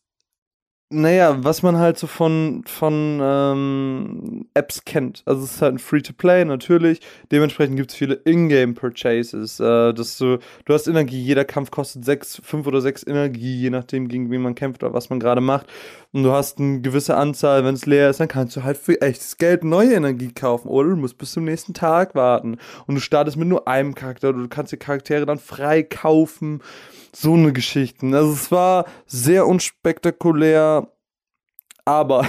naja, 0.91 1.43
was 1.43 1.63
man 1.63 1.77
halt 1.77 1.97
so 1.97 2.05
von, 2.05 2.63
von 2.65 3.19
ähm, 3.21 4.45
Apps 4.53 4.83
kennt. 4.85 5.23
Also 5.25 5.43
es 5.43 5.55
ist 5.55 5.61
halt 5.61 5.75
ein 5.75 5.79
Free-to-Play 5.79 6.45
natürlich. 6.45 6.99
Dementsprechend 7.31 7.77
gibt 7.77 7.91
es 7.91 7.97
viele 7.97 8.15
Ingame-Purchases. 8.25 9.59
Äh, 9.59 9.93
dass 9.93 10.17
du, 10.17 10.37
du 10.65 10.73
hast 10.73 10.87
Energie, 10.87 11.21
jeder 11.21 11.45
Kampf 11.45 11.71
kostet 11.71 12.05
sechs, 12.05 12.41
fünf 12.43 12.67
oder 12.67 12.81
sechs 12.81 13.05
Energie, 13.05 13.55
je 13.61 13.69
nachdem, 13.69 14.07
gegen 14.07 14.29
wen 14.29 14.41
man 14.41 14.55
kämpft 14.55 14.83
oder 14.83 14.93
was 14.93 15.09
man 15.09 15.19
gerade 15.19 15.41
macht. 15.41 15.67
Und 16.13 16.23
du 16.23 16.31
hast 16.31 16.59
eine 16.59 16.81
gewisse 16.81 17.15
Anzahl, 17.15 17.63
wenn 17.63 17.75
es 17.75 17.85
leer 17.85 18.09
ist, 18.09 18.19
dann 18.19 18.27
kannst 18.27 18.55
du 18.57 18.63
halt 18.63 18.77
für 18.77 19.01
echtes 19.01 19.37
Geld 19.37 19.63
neue 19.63 19.93
Energie 19.93 20.33
kaufen. 20.33 20.67
Oder 20.67 20.89
du 20.89 20.97
musst 20.97 21.17
bis 21.17 21.31
zum 21.31 21.45
nächsten 21.45 21.73
Tag 21.73 22.15
warten. 22.15 22.57
Und 22.85 22.95
du 22.95 23.01
startest 23.01 23.37
mit 23.37 23.47
nur 23.47 23.67
einem 23.67 23.95
Charakter. 23.95 24.33
Du 24.33 24.47
kannst 24.49 24.73
die 24.73 24.77
Charaktere 24.77 25.25
dann 25.25 25.39
frei 25.39 25.83
kaufen 25.83 26.61
so 27.13 27.33
eine 27.33 27.53
Geschichten. 27.53 28.13
Also 28.13 28.33
es 28.33 28.51
war 28.51 28.85
sehr 29.05 29.47
unspektakulär, 29.47 30.87
aber 31.85 32.25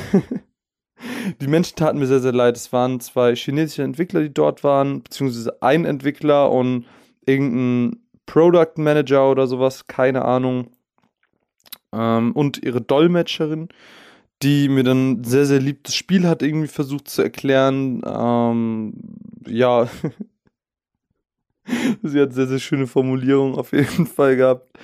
die 1.40 1.46
Menschen 1.46 1.76
taten 1.76 1.98
mir 1.98 2.06
sehr, 2.06 2.20
sehr 2.20 2.32
leid. 2.32 2.56
Es 2.56 2.72
waren 2.72 3.00
zwei 3.00 3.34
chinesische 3.34 3.82
Entwickler, 3.82 4.22
die 4.22 4.34
dort 4.34 4.64
waren, 4.64 5.02
beziehungsweise 5.02 5.62
ein 5.62 5.84
Entwickler 5.84 6.50
und 6.50 6.86
irgendein 7.26 8.00
Product 8.26 8.74
Manager 8.76 9.30
oder 9.30 9.46
sowas, 9.46 9.86
keine 9.86 10.24
Ahnung. 10.24 10.70
Ähm, 11.92 12.32
und 12.32 12.62
ihre 12.62 12.80
Dolmetscherin, 12.80 13.68
die 14.42 14.68
mir 14.68 14.84
dann 14.84 15.24
sehr, 15.24 15.46
sehr 15.46 15.60
lieb 15.60 15.84
das 15.84 15.94
Spiel 15.94 16.26
hat 16.28 16.42
irgendwie 16.42 16.68
versucht 16.68 17.08
zu 17.08 17.22
erklären. 17.22 18.02
Ähm, 18.04 18.94
ja, 19.46 19.88
Sie 22.02 22.20
hat 22.20 22.32
sehr, 22.32 22.46
sehr 22.46 22.58
schöne 22.58 22.86
Formulierungen 22.86 23.56
auf 23.56 23.72
jeden 23.72 24.06
Fall 24.06 24.36
gehabt. 24.36 24.76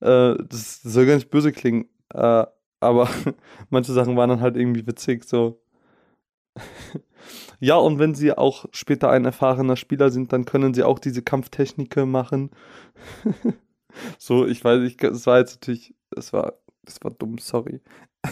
Äh, 0.00 0.36
das, 0.48 0.82
soll 0.82 1.06
gar 1.06 1.14
nicht 1.14 1.30
böse 1.30 1.52
klingen, 1.52 1.88
äh, 2.14 2.44
aber 2.80 3.08
manche 3.70 3.92
Sachen 3.92 4.16
waren 4.16 4.30
dann 4.30 4.40
halt 4.40 4.56
irgendwie 4.56 4.86
witzig, 4.86 5.24
so. 5.24 5.60
ja, 7.60 7.76
und 7.76 7.98
wenn 7.98 8.14
sie 8.14 8.36
auch 8.36 8.66
später 8.72 9.10
ein 9.10 9.24
erfahrener 9.24 9.76
Spieler 9.76 10.10
sind, 10.10 10.32
dann 10.32 10.44
können 10.44 10.74
sie 10.74 10.82
auch 10.84 10.98
diese 10.98 11.22
Kampftechniken 11.22 12.10
machen. 12.10 12.50
so, 14.18 14.46
ich 14.46 14.62
weiß, 14.62 14.82
ich, 14.82 15.02
es 15.02 15.26
war 15.26 15.38
jetzt 15.38 15.56
natürlich, 15.56 15.94
es 16.16 16.32
war, 16.32 16.54
das 16.84 16.98
war 17.02 17.10
dumm, 17.10 17.38
sorry. 17.38 17.80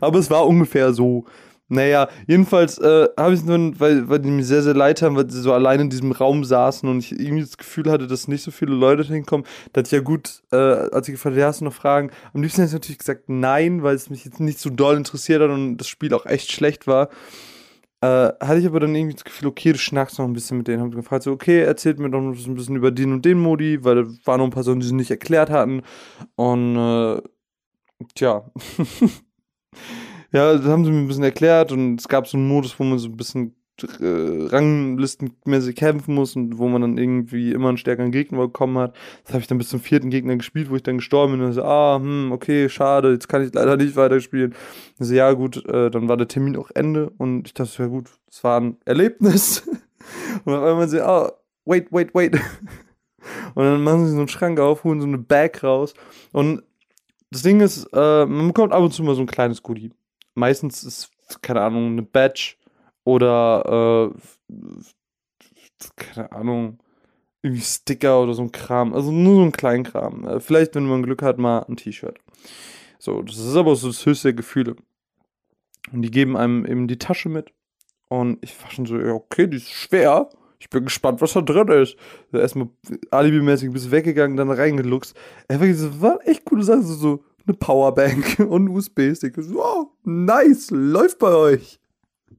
aber 0.00 0.18
es 0.18 0.30
war 0.30 0.46
ungefähr 0.46 0.92
so. 0.92 1.24
Naja, 1.68 2.08
jedenfalls 2.26 2.76
äh, 2.78 3.08
habe 3.16 3.32
ich 3.32 3.40
es 3.40 3.46
nur, 3.46 3.80
weil, 3.80 4.08
weil 4.08 4.18
die 4.18 4.30
mir 4.30 4.44
sehr, 4.44 4.62
sehr 4.62 4.74
leid 4.74 5.00
haben, 5.00 5.16
weil 5.16 5.30
sie 5.30 5.40
so 5.40 5.52
allein 5.52 5.80
in 5.80 5.90
diesem 5.90 6.12
Raum 6.12 6.44
saßen 6.44 6.86
und 6.86 6.98
ich 6.98 7.18
irgendwie 7.18 7.40
das 7.40 7.56
Gefühl 7.56 7.90
hatte, 7.90 8.06
dass 8.06 8.28
nicht 8.28 8.42
so 8.42 8.50
viele 8.50 8.74
Leute 8.74 9.02
hinkommen. 9.02 9.46
Da 9.72 9.78
hatte 9.78 9.88
ich 9.88 9.92
ja 9.92 10.00
gut, 10.00 10.42
äh, 10.52 10.56
als 10.56 11.08
ich 11.08 11.14
gefragt 11.14 11.36
habe, 11.36 11.46
hast 11.46 11.62
du 11.62 11.64
noch 11.64 11.72
Fragen? 11.72 12.10
Am 12.34 12.42
liebsten 12.42 12.60
hätte 12.60 12.68
ich 12.68 12.74
natürlich 12.74 12.98
gesagt 12.98 13.24
nein, 13.28 13.82
weil 13.82 13.94
es 13.94 14.10
mich 14.10 14.26
jetzt 14.26 14.40
nicht 14.40 14.58
so 14.58 14.68
doll 14.68 14.96
interessiert 14.96 15.40
hat 15.40 15.50
und 15.50 15.78
das 15.78 15.88
Spiel 15.88 16.12
auch 16.12 16.26
echt 16.26 16.52
schlecht 16.52 16.86
war. 16.86 17.08
Äh, 18.04 18.34
hatte 18.38 18.58
ich 18.58 18.66
aber 18.66 18.80
dann 18.80 18.94
irgendwie 18.94 19.14
das 19.14 19.24
Gefühl, 19.24 19.48
okay, 19.48 19.72
du 19.72 19.78
schnackst 19.78 20.18
noch 20.18 20.26
ein 20.26 20.34
bisschen 20.34 20.58
mit 20.58 20.68
denen. 20.68 20.82
Hab 20.82 20.94
gefragt, 20.94 21.22
so, 21.22 21.32
okay, 21.32 21.62
erzählt 21.62 21.98
mir 21.98 22.10
doch 22.10 22.20
noch 22.20 22.36
ein 22.36 22.54
bisschen 22.54 22.76
über 22.76 22.90
den 22.90 23.14
und 23.14 23.24
den 23.24 23.38
Modi, 23.38 23.82
weil 23.82 23.94
da 23.94 24.02
waren 24.26 24.40
noch 24.40 24.46
ein 24.46 24.50
paar 24.50 24.62
Sachen, 24.62 24.80
die 24.80 24.86
sie 24.86 24.94
nicht 24.94 25.10
erklärt 25.10 25.48
hatten. 25.48 25.82
Und, 26.36 26.76
äh, 26.76 27.22
tja. 28.14 28.50
ja, 30.32 30.52
das 30.52 30.66
haben 30.66 30.84
sie 30.84 30.90
mir 30.90 30.98
ein 30.98 31.08
bisschen 31.08 31.24
erklärt 31.24 31.72
und 31.72 31.98
es 31.98 32.06
gab 32.06 32.26
so 32.28 32.36
einen 32.36 32.46
Modus, 32.46 32.78
wo 32.78 32.84
man 32.84 32.98
so 32.98 33.08
ein 33.08 33.16
bisschen 33.16 33.54
ranglistenmäßig 33.82 35.74
kämpfen 35.74 36.14
muss 36.14 36.36
und 36.36 36.58
wo 36.58 36.68
man 36.68 36.82
dann 36.82 36.96
irgendwie 36.96 37.52
immer 37.52 37.68
einen 37.68 37.76
stärkeren 37.76 38.12
Gegner 38.12 38.38
bekommen 38.38 38.78
hat. 38.78 38.94
Das 39.24 39.32
habe 39.34 39.40
ich 39.40 39.48
dann 39.48 39.58
bis 39.58 39.68
zum 39.68 39.80
vierten 39.80 40.10
Gegner 40.10 40.36
gespielt, 40.36 40.70
wo 40.70 40.76
ich 40.76 40.82
dann 40.82 40.98
gestorben 40.98 41.32
bin 41.32 41.42
und 41.42 41.52
so, 41.52 41.64
ah, 41.64 41.96
hm, 41.96 42.30
okay, 42.32 42.68
schade, 42.68 43.12
jetzt 43.12 43.28
kann 43.28 43.42
ich 43.44 43.52
leider 43.52 43.76
nicht 43.76 43.96
weiterspielen. 43.96 44.54
Also 44.98 45.14
ja, 45.14 45.32
gut, 45.32 45.64
äh, 45.66 45.90
dann 45.90 46.08
war 46.08 46.16
der 46.16 46.28
Termin 46.28 46.56
auch 46.56 46.70
Ende 46.74 47.10
und 47.18 47.48
ich 47.48 47.54
dachte, 47.54 47.82
ja 47.82 47.88
gut, 47.88 48.10
es 48.30 48.44
war 48.44 48.60
ein 48.60 48.76
Erlebnis. 48.84 49.68
und 50.44 50.54
auf 50.54 50.62
einmal 50.62 50.88
so, 50.88 51.00
ah, 51.00 51.32
wait, 51.64 51.88
wait, 51.90 52.14
wait. 52.14 52.34
und 53.54 53.64
dann 53.64 53.82
machen 53.82 54.06
sie 54.06 54.12
so 54.12 54.18
einen 54.18 54.28
Schrank 54.28 54.60
auf, 54.60 54.84
holen 54.84 55.00
so 55.00 55.06
eine 55.06 55.18
Bag 55.18 55.64
raus 55.64 55.94
und 56.32 56.62
das 57.30 57.42
Ding 57.42 57.60
ist, 57.60 57.88
äh, 57.92 58.26
man 58.26 58.46
bekommt 58.46 58.72
ab 58.72 58.80
und 58.80 58.92
zu 58.92 59.02
mal 59.02 59.16
so 59.16 59.22
ein 59.22 59.26
kleines 59.26 59.60
Goodie. 59.60 59.90
Meistens 60.34 60.84
ist, 60.84 61.10
keine 61.42 61.62
Ahnung, 61.62 61.88
eine 61.88 62.02
Badge 62.02 62.54
oder, 63.04 64.12
äh, 64.12 64.18
keine 65.96 66.32
Ahnung, 66.32 66.78
irgendwie 67.42 67.62
Sticker 67.62 68.22
oder 68.22 68.32
so 68.32 68.42
ein 68.42 68.52
Kram. 68.52 68.94
Also 68.94 69.12
nur 69.12 69.36
so 69.36 69.42
ein 69.42 69.52
Kleinkram. 69.52 70.26
Äh, 70.26 70.40
vielleicht, 70.40 70.74
wenn 70.74 70.86
man 70.86 71.02
Glück 71.02 71.22
hat, 71.22 71.38
mal 71.38 71.60
ein 71.68 71.76
T-Shirt. 71.76 72.18
So, 72.98 73.22
das 73.22 73.36
ist 73.36 73.54
aber 73.54 73.76
so 73.76 73.88
das 73.88 74.06
höchste 74.06 74.34
Gefühle. 74.34 74.76
Und 75.92 76.02
die 76.02 76.10
geben 76.10 76.36
einem 76.36 76.64
eben 76.64 76.88
die 76.88 76.98
Tasche 76.98 77.28
mit. 77.28 77.52
Und 78.08 78.38
ich 78.40 78.60
war 78.62 78.70
schon 78.70 78.86
so, 78.86 78.98
ja, 78.98 79.12
okay, 79.12 79.46
die 79.46 79.58
ist 79.58 79.70
schwer. 79.70 80.30
Ich 80.58 80.70
bin 80.70 80.84
gespannt, 80.84 81.20
was 81.20 81.34
da 81.34 81.42
drin 81.42 81.68
ist. 81.68 81.96
Erstmal 82.32 82.68
alibimäßig 83.10 83.70
bisschen 83.70 83.90
weggegangen, 83.90 84.38
dann 84.38 84.50
reingeluchst. 84.50 85.14
Er 85.46 85.60
war 85.60 85.74
so, 85.74 86.00
war 86.00 86.18
echt 86.26 86.46
coole 86.46 86.62
Sache. 86.62 86.82
So, 86.82 86.94
so 86.94 87.24
eine 87.46 87.54
Powerbank 87.54 88.38
und 88.48 88.64
ein 88.64 88.68
USB-Stick. 88.68 89.34
So, 89.36 89.62
oh, 89.62 89.90
nice, 90.04 90.70
läuft 90.70 91.18
bei 91.18 91.34
euch. 91.34 91.78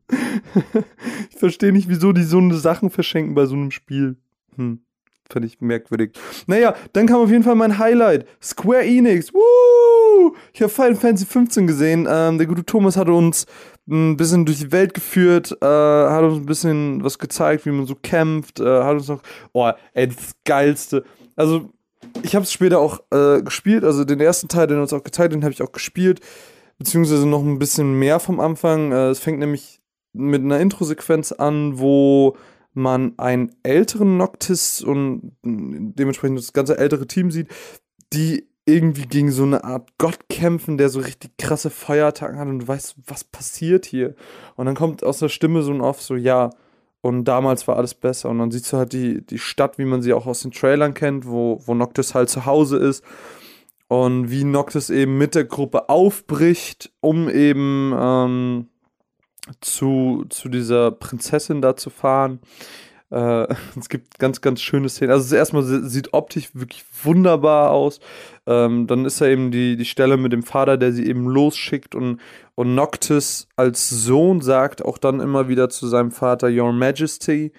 ich 1.29 1.37
verstehe 1.37 1.71
nicht, 1.71 1.89
wieso 1.89 2.11
die 2.11 2.23
so 2.23 2.37
eine 2.37 2.55
Sachen 2.55 2.89
verschenken 2.89 3.35
bei 3.35 3.45
so 3.45 3.55
einem 3.55 3.71
Spiel. 3.71 4.17
Hm. 4.55 4.79
Fand 5.27 5.45
ich 5.45 5.59
merkwürdig. 5.59 6.11
Naja, 6.45 6.75
dann 6.93 7.07
kam 7.07 7.21
auf 7.21 7.31
jeden 7.31 7.43
Fall 7.43 7.55
mein 7.55 7.79
Highlight. 7.79 8.27
Square 8.41 8.85
Enix. 8.85 9.33
Woo! 9.33 10.35
Ich 10.53 10.61
habe 10.61 10.71
Final 10.71 10.95
Fantasy 10.95 11.25
15 11.25 11.65
gesehen. 11.65 12.07
Ähm, 12.07 12.37
der 12.37 12.45
gute 12.45 12.63
Thomas 12.63 12.95
hatte 12.95 13.11
uns 13.11 13.47
ein 13.89 14.17
bisschen 14.17 14.45
durch 14.45 14.59
die 14.59 14.71
Welt 14.71 14.93
geführt, 14.93 15.51
äh, 15.61 15.65
hat 15.65 16.23
uns 16.23 16.37
ein 16.37 16.45
bisschen 16.45 17.03
was 17.03 17.17
gezeigt, 17.17 17.65
wie 17.65 17.71
man 17.71 17.85
so 17.85 17.95
kämpft, 17.95 18.59
äh, 18.59 18.83
hat 18.83 18.93
uns 18.93 19.07
noch, 19.07 19.21
oh, 19.53 19.71
ey, 19.93 20.07
das 20.07 20.35
Geilste. 20.43 21.03
Also, 21.35 21.69
ich 22.23 22.35
habe 22.35 22.43
es 22.43 22.51
später 22.51 22.79
auch 22.79 23.01
äh, 23.11 23.41
gespielt, 23.41 23.83
also 23.83 24.03
den 24.03 24.19
ersten 24.19 24.47
Teil, 24.47 24.67
den 24.67 24.77
er 24.77 24.83
uns 24.83 24.93
auch 24.93 25.03
gezeigt, 25.03 25.33
den 25.33 25.43
habe 25.43 25.53
ich 25.53 25.61
auch 25.61 25.71
gespielt, 25.71 26.19
beziehungsweise 26.77 27.27
noch 27.27 27.43
ein 27.43 27.59
bisschen 27.59 27.97
mehr 27.97 28.19
vom 28.19 28.39
Anfang. 28.39 28.91
Äh, 28.91 29.09
es 29.09 29.19
fängt 29.19 29.39
nämlich 29.39 29.81
mit 30.13 30.41
einer 30.41 30.59
Intro-Sequenz 30.59 31.31
an, 31.31 31.79
wo 31.79 32.37
man 32.73 33.13
einen 33.17 33.55
älteren 33.63 34.17
Noctis 34.17 34.81
und 34.81 35.33
dementsprechend 35.43 36.37
das 36.37 36.53
ganze 36.53 36.77
ältere 36.77 37.07
Team 37.07 37.31
sieht, 37.31 37.47
die 38.11 38.47
irgendwie 38.65 39.05
gegen 39.05 39.31
so 39.31 39.43
eine 39.43 39.63
Art 39.63 39.89
Gott 39.97 40.27
kämpfen, 40.27 40.77
der 40.77 40.89
so 40.89 40.99
richtig 40.99 41.37
krasse 41.37 41.69
Feuerattacken 41.69 42.39
hat 42.39 42.47
und 42.47 42.59
du 42.59 42.67
weißt, 42.67 42.95
was 43.05 43.23
passiert 43.23 43.85
hier. 43.85 44.15
Und 44.55 44.65
dann 44.65 44.75
kommt 44.75 45.03
aus 45.03 45.19
der 45.19 45.29
Stimme 45.29 45.61
so 45.61 45.71
ein 45.71 45.81
Off 45.81 46.01
so, 46.01 46.15
ja, 46.15 46.49
und 47.01 47.25
damals 47.25 47.67
war 47.67 47.77
alles 47.77 47.93
besser. 47.93 48.29
Und 48.29 48.39
dann 48.39 48.49
siehst 48.49 48.73
du 48.73 48.77
halt 48.77 48.91
die, 48.91 49.23
die 49.23 49.37
Stadt, 49.37 49.77
wie 49.77 49.85
man 49.85 50.01
sie 50.01 50.11
auch 50.11 50.25
aus 50.25 50.41
den 50.41 50.49
Trailern 50.49 50.95
kennt, 50.95 51.27
wo, 51.27 51.61
wo 51.63 51.75
Noctis 51.75 52.15
halt 52.15 52.29
zu 52.31 52.47
Hause 52.47 52.77
ist. 52.77 53.03
Und 53.87 54.31
wie 54.31 54.43
Noctis 54.43 54.89
eben 54.89 55.17
mit 55.17 55.35
der 55.35 55.45
Gruppe 55.45 55.89
aufbricht, 55.89 56.91
um 57.01 57.29
eben 57.29 57.93
ähm, 57.95 58.67
zu, 59.61 60.25
zu 60.29 60.49
dieser 60.49 60.91
Prinzessin 60.91 61.61
da 61.61 61.75
zu 61.75 61.89
fahren. 61.89 62.39
Äh, 63.11 63.47
es 63.79 63.89
gibt 63.89 64.19
ganz, 64.19 64.41
ganz 64.41 64.61
schöne 64.61 64.89
Szenen. 64.89 65.11
Also 65.11 65.35
erstmal 65.35 65.63
sieht 65.63 66.13
optisch 66.13 66.49
wirklich 66.53 66.83
wunderbar 67.03 67.71
aus. 67.71 67.99
Ähm, 68.45 68.87
dann 68.87 69.05
ist 69.05 69.21
da 69.21 69.27
eben 69.27 69.51
die, 69.51 69.77
die 69.77 69.85
Stelle 69.85 70.17
mit 70.17 70.33
dem 70.33 70.43
Vater, 70.43 70.77
der 70.77 70.91
sie 70.91 71.07
eben 71.07 71.27
losschickt 71.27 71.95
und, 71.95 72.19
und 72.55 72.75
Noctis 72.75 73.47
als 73.55 73.89
Sohn 73.89 74.41
sagt 74.41 74.83
auch 74.83 74.97
dann 74.97 75.19
immer 75.19 75.47
wieder 75.47 75.69
zu 75.69 75.87
seinem 75.87 76.11
Vater 76.11 76.47
Your 76.49 76.73
Majesty. 76.73 77.51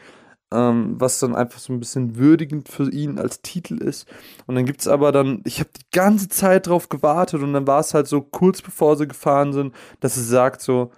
Ähm, 0.53 0.95
was 0.99 1.19
dann 1.19 1.35
einfach 1.35 1.59
so 1.59 1.73
ein 1.73 1.81
bisschen 1.81 2.17
würdigend 2.17 2.69
für 2.69 2.89
ihn 2.91 3.19
als 3.19 3.43
Titel 3.43 3.79
ist. 3.79 4.07
Und 4.47 4.55
dann 4.55 4.65
gibt 4.65 4.81
es 4.81 4.87
aber 4.87 5.11
dann, 5.11 5.43
ich 5.45 5.59
habe 5.59 5.71
die 5.77 5.87
ganze 5.91 6.29
Zeit 6.29 6.69
drauf 6.69 6.89
gewartet 6.89 7.43
und 7.43 7.53
dann 7.53 7.67
war 7.67 7.81
es 7.81 7.95
halt 7.95 8.07
so 8.07 8.21
kurz 8.21 8.63
bevor 8.63 8.97
sie 8.97 9.09
gefahren 9.09 9.53
sind, 9.53 9.75
dass 9.99 10.15
sie 10.15 10.25
sagt 10.25 10.63
so, 10.63 10.93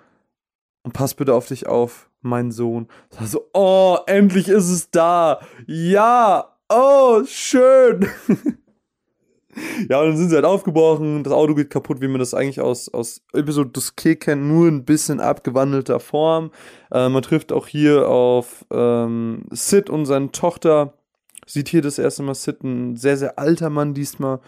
und 0.82 0.92
pass 0.92 1.14
bitte 1.14 1.34
auf 1.34 1.48
dich 1.48 1.66
auf, 1.66 2.10
mein 2.20 2.50
Sohn. 2.50 2.88
So, 3.10 3.18
also, 3.20 3.50
oh, 3.54 3.98
endlich 4.06 4.48
ist 4.48 4.68
es 4.68 4.90
da. 4.90 5.40
Ja, 5.66 6.56
oh, 6.68 7.22
schön. 7.24 8.08
ja, 9.88 10.00
und 10.00 10.08
dann 10.08 10.16
sind 10.16 10.30
sie 10.30 10.34
halt 10.34 10.44
aufgebrochen, 10.44 11.22
das 11.24 11.32
Auto 11.32 11.54
geht 11.54 11.70
kaputt, 11.70 12.00
wie 12.00 12.08
man 12.08 12.18
das 12.18 12.34
eigentlich 12.34 12.60
aus, 12.60 12.88
aus 12.88 13.22
Episode 13.32 13.70
des 13.70 13.96
K 13.96 14.14
kennt, 14.16 14.42
nur 14.42 14.68
ein 14.68 14.84
bisschen 14.84 15.20
abgewandelter 15.20 16.00
Form. 16.00 16.50
Äh, 16.90 17.08
man 17.08 17.22
trifft 17.22 17.52
auch 17.52 17.66
hier 17.66 18.08
auf 18.08 18.64
ähm, 18.70 19.44
Sid 19.50 19.90
und 19.90 20.06
seine 20.06 20.32
Tochter. 20.32 20.94
Sieht 21.46 21.68
hier 21.68 21.82
das 21.82 21.98
erste 21.98 22.22
Mal 22.22 22.34
Sid, 22.34 22.62
ein 22.62 22.96
sehr, 22.96 23.16
sehr 23.16 23.38
alter 23.38 23.70
Mann 23.70 23.94
diesmal. 23.94 24.40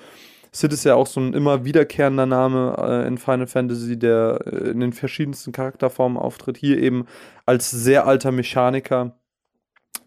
Sid 0.52 0.72
ist 0.72 0.84
ja 0.84 0.96
auch 0.96 1.06
so 1.06 1.20
ein 1.20 1.32
immer 1.32 1.64
wiederkehrender 1.64 2.26
Name 2.26 2.76
äh, 2.78 3.06
in 3.06 3.18
Final 3.18 3.46
Fantasy, 3.46 3.98
der 3.98 4.40
äh, 4.46 4.70
in 4.70 4.80
den 4.80 4.92
verschiedensten 4.92 5.52
Charakterformen 5.52 6.18
auftritt. 6.18 6.56
Hier 6.56 6.78
eben 6.78 7.06
als 7.46 7.70
sehr 7.70 8.06
alter 8.06 8.32
Mechaniker, 8.32 9.16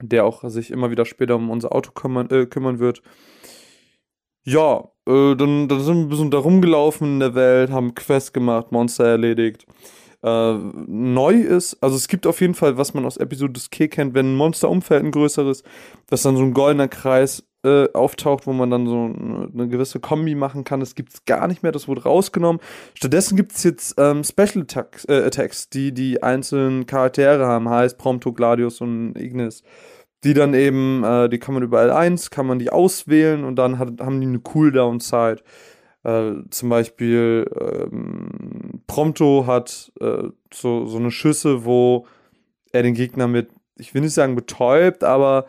der 0.02 0.26
auch 0.26 0.44
sich 0.50 0.72
immer 0.72 0.92
wieder 0.92 1.06
später 1.06 1.36
um 1.36 1.50
unser 1.50 1.74
Auto 1.74 1.92
kümmern, 1.92 2.30
äh, 2.30 2.46
kümmern 2.46 2.80
wird. 2.80 3.02
Ja, 4.44 4.90
äh, 5.08 5.36
dann, 5.36 5.68
dann 5.68 5.80
sind 5.82 5.96
wir 5.96 6.04
ein 6.04 6.10
bisschen 6.10 6.32
da 6.32 6.38
rumgelaufen 6.38 7.16
in 7.16 7.20
der 7.20 7.36
Welt, 7.36 7.72
haben 7.72 7.96
Quest 7.96 8.34
gemacht, 8.34 8.72
Monster 8.72 9.06
erledigt. 9.06 9.66
Äh, 10.24 10.54
neu 10.88 11.34
ist, 11.34 11.78
also 11.82 11.98
es 11.98 12.08
gibt 12.08 12.26
auf 12.26 12.40
jeden 12.40 12.54
Fall, 12.54 12.78
was 12.78 12.94
man 12.94 13.06
aus 13.06 13.18
Episode 13.18 13.54
des 13.54 13.70
K 13.70 13.88
kennt, 13.90 14.14
wenn 14.14 14.34
ein 14.34 14.38
Monster 14.38 14.70
umfällt, 14.70 15.04
ein 15.04 15.12
größeres, 15.12 15.64
dass 16.08 16.22
dann 16.22 16.38
so 16.38 16.44
ein 16.44 16.54
goldener 16.54 16.88
Kreis 16.88 17.44
äh, 17.66 17.92
auftaucht, 17.94 18.48
wo 18.48 18.54
man 18.54 18.70
dann 18.70 18.88
so 18.88 19.06
eine, 19.06 19.50
eine 19.54 19.68
gewisse 19.68 20.00
Kombi 20.00 20.36
machen 20.36 20.64
kann. 20.64 20.80
Das 20.80 20.96
gibt 20.96 21.14
es 21.14 21.26
gar 21.26 21.48
nicht 21.48 21.64
mehr, 21.64 21.74
das 21.74 21.88
wurde 21.88 22.04
rausgenommen. 22.04 22.62
Stattdessen 22.94 23.36
gibt 23.36 23.54
es 23.54 23.64
jetzt 23.64 23.96
ähm, 23.98 24.24
Special 24.24 24.64
Attacks, 24.64 25.06
äh, 25.06 25.24
Attacks, 25.26 25.70
die 25.70 25.94
die 25.94 26.24
einzelnen 26.24 26.86
Charaktere 26.86 27.46
haben, 27.46 27.70
heißt 27.70 27.98
Prompto, 27.98 28.32
Gladius 28.32 28.80
und 28.80 29.18
Ignis. 29.18 29.64
Die 30.24 30.34
dann 30.34 30.54
eben, 30.54 31.04
äh, 31.04 31.30
die 31.30 31.40
kann 31.40 31.54
man 31.54 31.64
über 31.64 31.82
L1, 31.82 32.30
kann 32.32 32.48
man 32.48 32.60
die 32.60 32.70
auswählen 32.70 33.44
und 33.44 33.58
dann 33.58 33.80
hat, 33.80 34.00
haben 34.00 34.22
die 34.22 34.28
eine 34.28 34.40
Cooldown-Zeit. 34.40 35.44
Äh, 36.04 36.34
zum 36.50 36.70
Beispiel 36.70 37.50
ähm, 37.60 38.82
Prompto 38.88 39.46
hat 39.48 39.92
äh, 40.00 40.30
so, 40.54 40.86
so 40.86 40.98
eine 40.98 41.12
Schüsse, 41.12 41.66
wo 41.66 42.06
er 42.72 42.84
den 42.84 42.94
Gegner 42.94 43.28
mit, 43.28 43.50
ich 43.78 43.94
will 43.94 44.02
nicht 44.02 44.14
sagen 44.14 44.36
betäubt, 44.36 45.04
aber 45.04 45.46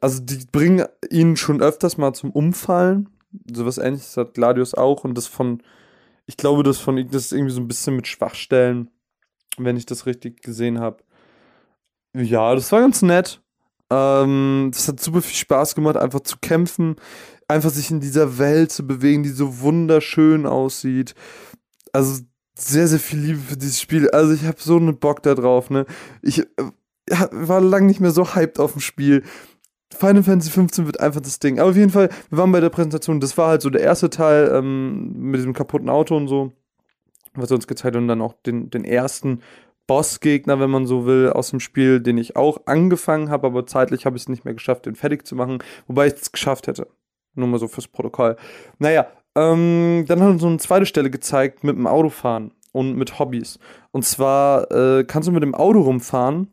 also 0.00 0.20
die 0.22 0.44
bringen 0.50 0.86
ihn 1.10 1.36
schon 1.36 1.62
öfters 1.62 1.96
mal 1.96 2.12
zum 2.12 2.30
Umfallen. 2.30 3.08
Sowas 3.52 3.78
ähnliches 3.78 4.16
hat 4.16 4.34
Gladius 4.34 4.74
auch 4.74 5.04
und 5.04 5.16
das 5.16 5.26
von, 5.26 5.62
ich 6.26 6.36
glaube, 6.36 6.62
das 6.62 6.78
von 6.78 6.96
das 7.08 7.26
ist 7.26 7.32
irgendwie 7.32 7.52
so 7.52 7.60
ein 7.60 7.68
bisschen 7.68 7.96
mit 7.96 8.06
Schwachstellen, 8.06 8.90
wenn 9.56 9.76
ich 9.76 9.86
das 9.86 10.06
richtig 10.06 10.42
gesehen 10.42 10.80
habe. 10.80 11.04
Ja, 12.14 12.54
das 12.54 12.70
war 12.72 12.80
ganz 12.80 13.02
nett. 13.02 13.43
Ähm, 13.90 14.70
das 14.72 14.88
hat 14.88 15.00
super 15.00 15.22
viel 15.22 15.36
Spaß 15.36 15.74
gemacht, 15.74 15.96
einfach 15.96 16.20
zu 16.20 16.36
kämpfen, 16.40 16.96
einfach 17.48 17.70
sich 17.70 17.90
in 17.90 18.00
dieser 18.00 18.38
Welt 18.38 18.72
zu 18.72 18.86
bewegen, 18.86 19.22
die 19.22 19.30
so 19.30 19.60
wunderschön 19.60 20.46
aussieht. 20.46 21.14
Also 21.92 22.22
sehr, 22.56 22.88
sehr 22.88 23.00
viel 23.00 23.18
Liebe 23.18 23.38
für 23.38 23.56
dieses 23.56 23.80
Spiel. 23.80 24.10
Also 24.10 24.32
ich 24.32 24.44
habe 24.44 24.58
so 24.60 24.76
einen 24.76 24.98
Bock 24.98 25.22
da 25.22 25.34
drauf, 25.34 25.70
ne? 25.70 25.86
Ich 26.22 26.40
äh, 26.40 26.46
war 27.30 27.60
lange 27.60 27.86
nicht 27.86 28.00
mehr 28.00 28.12
so 28.12 28.34
hyped 28.34 28.58
auf 28.58 28.72
dem 28.72 28.80
Spiel. 28.80 29.22
Final 29.94 30.22
Fantasy 30.22 30.50
15 30.50 30.86
wird 30.86 31.00
einfach 31.00 31.20
das 31.20 31.38
Ding. 31.38 31.58
Aber 31.58 31.70
auf 31.70 31.76
jeden 31.76 31.90
Fall, 31.90 32.08
wir 32.30 32.38
waren 32.38 32.52
bei 32.52 32.60
der 32.60 32.70
Präsentation, 32.70 33.20
das 33.20 33.36
war 33.38 33.48
halt 33.48 33.62
so 33.62 33.70
der 33.70 33.82
erste 33.82 34.10
Teil 34.10 34.50
ähm, 34.52 35.12
mit 35.30 35.38
diesem 35.38 35.52
kaputten 35.52 35.88
Auto 35.88 36.16
und 36.16 36.28
so, 36.28 36.52
was 37.34 37.50
er 37.50 37.56
uns 37.56 37.66
gezeigt 37.66 37.94
hat 37.94 38.00
und 38.00 38.08
dann 38.08 38.22
auch 38.22 38.34
den, 38.44 38.70
den 38.70 38.84
ersten 38.84 39.40
Bossgegner, 39.86 40.60
wenn 40.60 40.70
man 40.70 40.86
so 40.86 41.06
will, 41.06 41.30
aus 41.30 41.50
dem 41.50 41.60
Spiel, 41.60 42.00
den 42.00 42.18
ich 42.18 42.36
auch 42.36 42.58
angefangen 42.66 43.30
habe, 43.30 43.46
aber 43.46 43.66
zeitlich 43.66 44.06
habe 44.06 44.16
ich 44.16 44.22
es 44.22 44.28
nicht 44.28 44.44
mehr 44.44 44.54
geschafft, 44.54 44.86
den 44.86 44.94
fertig 44.94 45.26
zu 45.26 45.36
machen, 45.36 45.58
wobei 45.86 46.06
ich 46.06 46.14
es 46.14 46.32
geschafft 46.32 46.66
hätte. 46.66 46.88
Nur 47.34 47.48
mal 47.48 47.58
so 47.58 47.68
fürs 47.68 47.88
Protokoll. 47.88 48.36
Naja, 48.78 49.06
ähm, 49.36 50.04
dann 50.06 50.20
hat 50.20 50.30
uns 50.30 50.42
so 50.42 50.48
eine 50.48 50.58
zweite 50.58 50.86
Stelle 50.86 51.10
gezeigt 51.10 51.64
mit 51.64 51.76
dem 51.76 51.86
Autofahren. 51.86 52.52
und 52.72 52.96
mit 52.96 53.20
Hobbys. 53.20 53.60
Und 53.92 54.04
zwar 54.04 54.68
äh, 54.72 55.04
kannst 55.04 55.28
du 55.28 55.32
mit 55.32 55.44
dem 55.44 55.54
Auto 55.54 55.80
rumfahren 55.80 56.48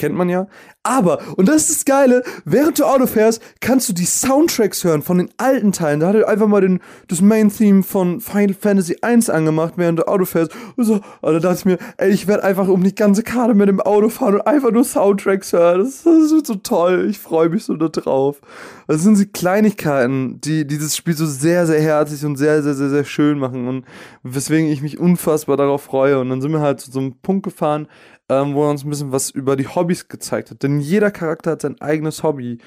kennt 0.00 0.14
man 0.16 0.28
ja. 0.28 0.46
Aber, 0.82 1.18
und 1.36 1.46
das 1.46 1.68
ist 1.68 1.70
das 1.70 1.84
Geile, 1.84 2.22
während 2.46 2.78
du 2.78 2.84
Auto 2.84 3.06
fährst, 3.06 3.42
kannst 3.60 3.88
du 3.90 3.92
die 3.92 4.06
Soundtracks 4.06 4.82
hören 4.82 5.02
von 5.02 5.18
den 5.18 5.28
alten 5.36 5.72
Teilen. 5.72 6.00
Da 6.00 6.08
hat 6.08 6.14
er 6.14 6.26
einfach 6.26 6.46
mal 6.46 6.62
den, 6.62 6.80
das 7.06 7.20
Main-Theme 7.20 7.82
von 7.82 8.22
Final 8.22 8.54
Fantasy 8.54 8.96
1 9.02 9.28
angemacht, 9.28 9.74
während 9.76 9.98
du 9.98 10.08
Auto 10.08 10.24
fährst. 10.24 10.52
Und, 10.76 10.84
so, 10.84 10.94
und 10.94 11.34
da 11.34 11.38
dachte 11.38 11.58
ich 11.58 11.64
mir, 11.66 11.78
ey, 11.98 12.10
ich 12.10 12.26
werde 12.26 12.44
einfach 12.44 12.66
um 12.68 12.82
die 12.82 12.94
ganze 12.94 13.22
Karte 13.22 13.52
mit 13.52 13.68
dem 13.68 13.80
Auto 13.80 14.08
fahren 14.08 14.36
und 14.36 14.46
einfach 14.46 14.70
nur 14.70 14.84
Soundtracks 14.84 15.52
hören. 15.52 15.80
Das, 15.80 16.02
das 16.02 16.30
wird 16.30 16.46
so 16.46 16.54
toll. 16.54 17.08
Ich 17.10 17.18
freue 17.18 17.50
mich 17.50 17.64
so 17.64 17.76
da 17.76 17.88
drauf. 17.88 18.40
Das 18.86 19.02
sind 19.02 19.18
die 19.18 19.26
Kleinigkeiten, 19.26 20.40
die 20.40 20.66
dieses 20.66 20.96
Spiel 20.96 21.14
so 21.14 21.26
sehr, 21.26 21.66
sehr 21.66 21.82
herzlich 21.82 22.24
und 22.24 22.36
sehr, 22.36 22.62
sehr, 22.62 22.74
sehr, 22.74 22.88
sehr 22.88 23.04
schön 23.04 23.38
machen 23.38 23.68
und 23.68 23.84
weswegen 24.22 24.70
ich 24.70 24.80
mich 24.80 24.98
unfassbar 24.98 25.58
darauf 25.58 25.82
freue. 25.82 26.18
Und 26.18 26.30
dann 26.30 26.40
sind 26.40 26.52
wir 26.52 26.60
halt 26.60 26.80
zu 26.80 26.90
so 26.90 27.00
einem 27.00 27.14
Punkt 27.20 27.44
gefahren, 27.44 27.86
ähm, 28.30 28.54
wo 28.54 28.64
er 28.64 28.70
uns 28.70 28.84
ein 28.84 28.90
bisschen 28.90 29.12
was 29.12 29.30
über 29.30 29.56
die 29.56 29.66
Hobbys 29.66 30.08
gezeigt 30.08 30.50
hat. 30.50 30.62
Denn 30.62 30.69
jeder 30.78 31.10
Charakter 31.10 31.52
hat 31.52 31.62
sein 31.62 31.80
eigenes 31.80 32.22
Hobby, 32.22 32.58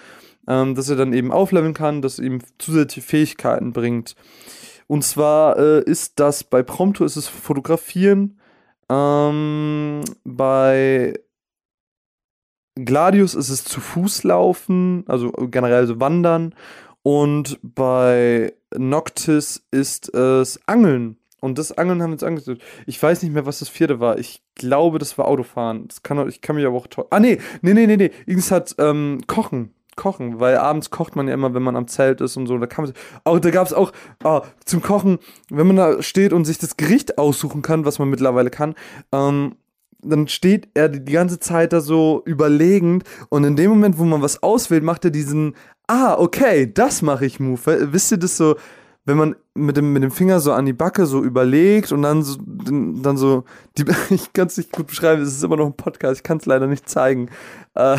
ähm, 0.47 0.75
das 0.75 0.89
er 0.89 0.95
dann 0.95 1.13
eben 1.13 1.31
aufleveln 1.31 1.73
kann, 1.73 2.01
das 2.01 2.19
ihm 2.19 2.39
zusätzliche 2.57 3.07
Fähigkeiten 3.07 3.71
bringt. 3.71 4.15
Und 4.87 5.03
zwar 5.03 5.57
äh, 5.57 5.83
ist 5.83 6.19
das 6.19 6.43
bei 6.43 6.61
Prompto 6.61 7.05
ist 7.05 7.15
es 7.15 7.27
Fotografieren, 7.27 8.37
ähm, 8.89 10.01
bei 10.23 11.13
Gladius 12.75 13.35
ist 13.35 13.49
es 13.49 13.63
zu 13.63 13.79
Fuß 13.79 14.23
laufen, 14.23 15.03
also 15.07 15.31
generell 15.31 15.87
so 15.87 15.99
wandern. 15.99 16.55
Und 17.03 17.59
bei 17.61 18.53
Noctis 18.75 19.63
ist 19.71 20.13
es 20.13 20.59
Angeln. 20.65 21.17
Und 21.43 21.57
das 21.57 21.73
Angeln 21.73 22.01
haben 22.01 22.11
wir 22.11 22.13
uns 22.13 22.23
angeguckt. 22.23 22.61
Ich 22.85 23.03
weiß 23.03 23.21
nicht 23.21 23.33
mehr, 23.33 23.45
was 23.45 23.59
das 23.59 23.67
vierte 23.67 23.99
war. 23.99 24.17
Ich 24.17 24.41
glaube, 24.55 24.97
das 24.97 25.17
war 25.17 25.27
Autofahren. 25.27 25.89
Das 25.89 26.01
kann, 26.01 26.29
ich 26.29 26.39
kann 26.39 26.55
mich 26.55 26.65
aber 26.65 26.77
auch 26.77 26.87
toll. 26.87 27.05
Ah, 27.09 27.19
nee, 27.19 27.37
nee, 27.61 27.73
nee, 27.73 27.85
nee, 27.85 27.97
nee. 27.97 28.11
Irgendwas 28.25 28.49
hat 28.49 28.75
ähm, 28.77 29.19
Kochen. 29.27 29.73
Kochen, 29.97 30.39
weil 30.39 30.55
abends 30.55 30.89
kocht 30.89 31.17
man 31.17 31.27
ja 31.27 31.33
immer, 31.33 31.53
wenn 31.53 31.61
man 31.61 31.75
am 31.75 31.87
Zelt 31.87 32.21
ist 32.21 32.37
und 32.37 32.47
so. 32.47 32.57
Da 32.57 32.65
kann 32.65 32.85
man, 32.85 32.93
oh, 33.25 33.39
da 33.39 33.49
gab 33.49 33.67
es 33.67 33.73
auch 33.73 33.91
oh, 34.23 34.39
zum 34.63 34.81
Kochen, 34.81 35.19
wenn 35.49 35.67
man 35.67 35.75
da 35.75 36.01
steht 36.01 36.31
und 36.31 36.45
sich 36.45 36.59
das 36.59 36.77
Gericht 36.77 37.17
aussuchen 37.17 37.61
kann, 37.61 37.83
was 37.83 37.99
man 37.99 38.09
mittlerweile 38.09 38.49
kann, 38.49 38.73
ähm, 39.11 39.55
dann 40.01 40.29
steht 40.29 40.69
er 40.75 40.87
die 40.87 41.11
ganze 41.11 41.39
Zeit 41.39 41.73
da 41.73 41.81
so 41.81 42.21
überlegend 42.25 43.03
und 43.29 43.43
in 43.43 43.57
dem 43.57 43.69
Moment, 43.69 43.99
wo 43.99 44.05
man 44.05 44.21
was 44.21 44.41
auswählt, 44.41 44.83
macht 44.83 45.03
er 45.03 45.11
diesen, 45.11 45.55
ah, 45.87 46.15
okay, 46.17 46.71
das 46.73 47.01
mache 47.01 47.25
ich 47.25 47.41
Move. 47.41 47.91
Wisst 47.91 48.13
ihr 48.13 48.17
das 48.17 48.37
so? 48.37 48.55
Wenn 49.05 49.17
man 49.17 49.35
mit 49.53 49.77
dem, 49.77 49.91
mit 49.93 50.03
dem 50.03 50.11
Finger 50.11 50.39
so 50.39 50.53
an 50.53 50.65
die 50.65 50.73
Backe 50.73 51.05
so 51.05 51.23
überlegt 51.23 51.91
und 51.91 52.03
dann 52.03 52.23
so, 52.23 52.37
dann 52.39 53.17
so, 53.17 53.43
die, 53.77 53.85
ich 54.09 54.33
kann 54.33 54.47
es 54.47 54.57
nicht 54.57 54.71
gut 54.71 54.87
beschreiben, 54.87 55.21
es 55.21 55.29
ist 55.29 55.43
immer 55.43 55.57
noch 55.57 55.65
ein 55.65 55.77
Podcast, 55.77 56.17
ich 56.17 56.23
kann 56.23 56.37
es 56.37 56.45
leider 56.45 56.67
nicht 56.67 56.89
zeigen. 56.89 57.29
Äh, 57.75 57.97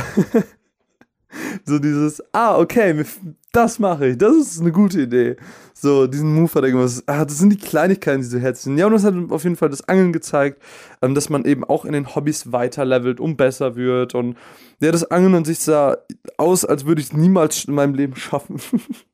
so 1.64 1.78
dieses, 1.78 2.22
ah, 2.32 2.58
okay, 2.58 3.04
das 3.52 3.78
mache 3.78 4.08
ich, 4.08 4.18
das 4.18 4.36
ist 4.36 4.60
eine 4.60 4.72
gute 4.72 5.02
Idee. 5.02 5.36
So, 5.74 6.06
diesen 6.06 6.34
Move 6.34 6.52
hat 6.54 6.64
er 6.64 6.70
gemacht. 6.70 7.02
Ah, 7.06 7.24
das 7.24 7.38
sind 7.38 7.50
die 7.50 7.58
Kleinigkeiten, 7.58 8.22
die 8.22 8.26
so 8.26 8.38
herzlich 8.38 8.64
sind. 8.64 8.78
Ja, 8.78 8.86
und 8.86 8.92
das 8.92 9.04
hat 9.04 9.14
auf 9.30 9.44
jeden 9.44 9.56
Fall 9.56 9.68
das 9.68 9.86
Angeln 9.86 10.12
gezeigt, 10.12 10.62
ähm, 11.02 11.14
dass 11.14 11.28
man 11.28 11.44
eben 11.44 11.64
auch 11.64 11.84
in 11.84 11.92
den 11.92 12.14
Hobbys 12.14 12.52
weiterlevelt 12.52 13.20
und 13.20 13.36
besser 13.36 13.76
wird. 13.76 14.14
Und 14.14 14.36
ja, 14.80 14.90
das 14.92 15.10
Angeln 15.10 15.34
an 15.34 15.44
sich 15.44 15.58
sah 15.58 15.98
aus, 16.38 16.64
als 16.64 16.86
würde 16.86 17.02
ich 17.02 17.08
es 17.08 17.12
niemals 17.12 17.66
in 17.66 17.74
meinem 17.74 17.94
Leben 17.94 18.16
schaffen. 18.16 18.56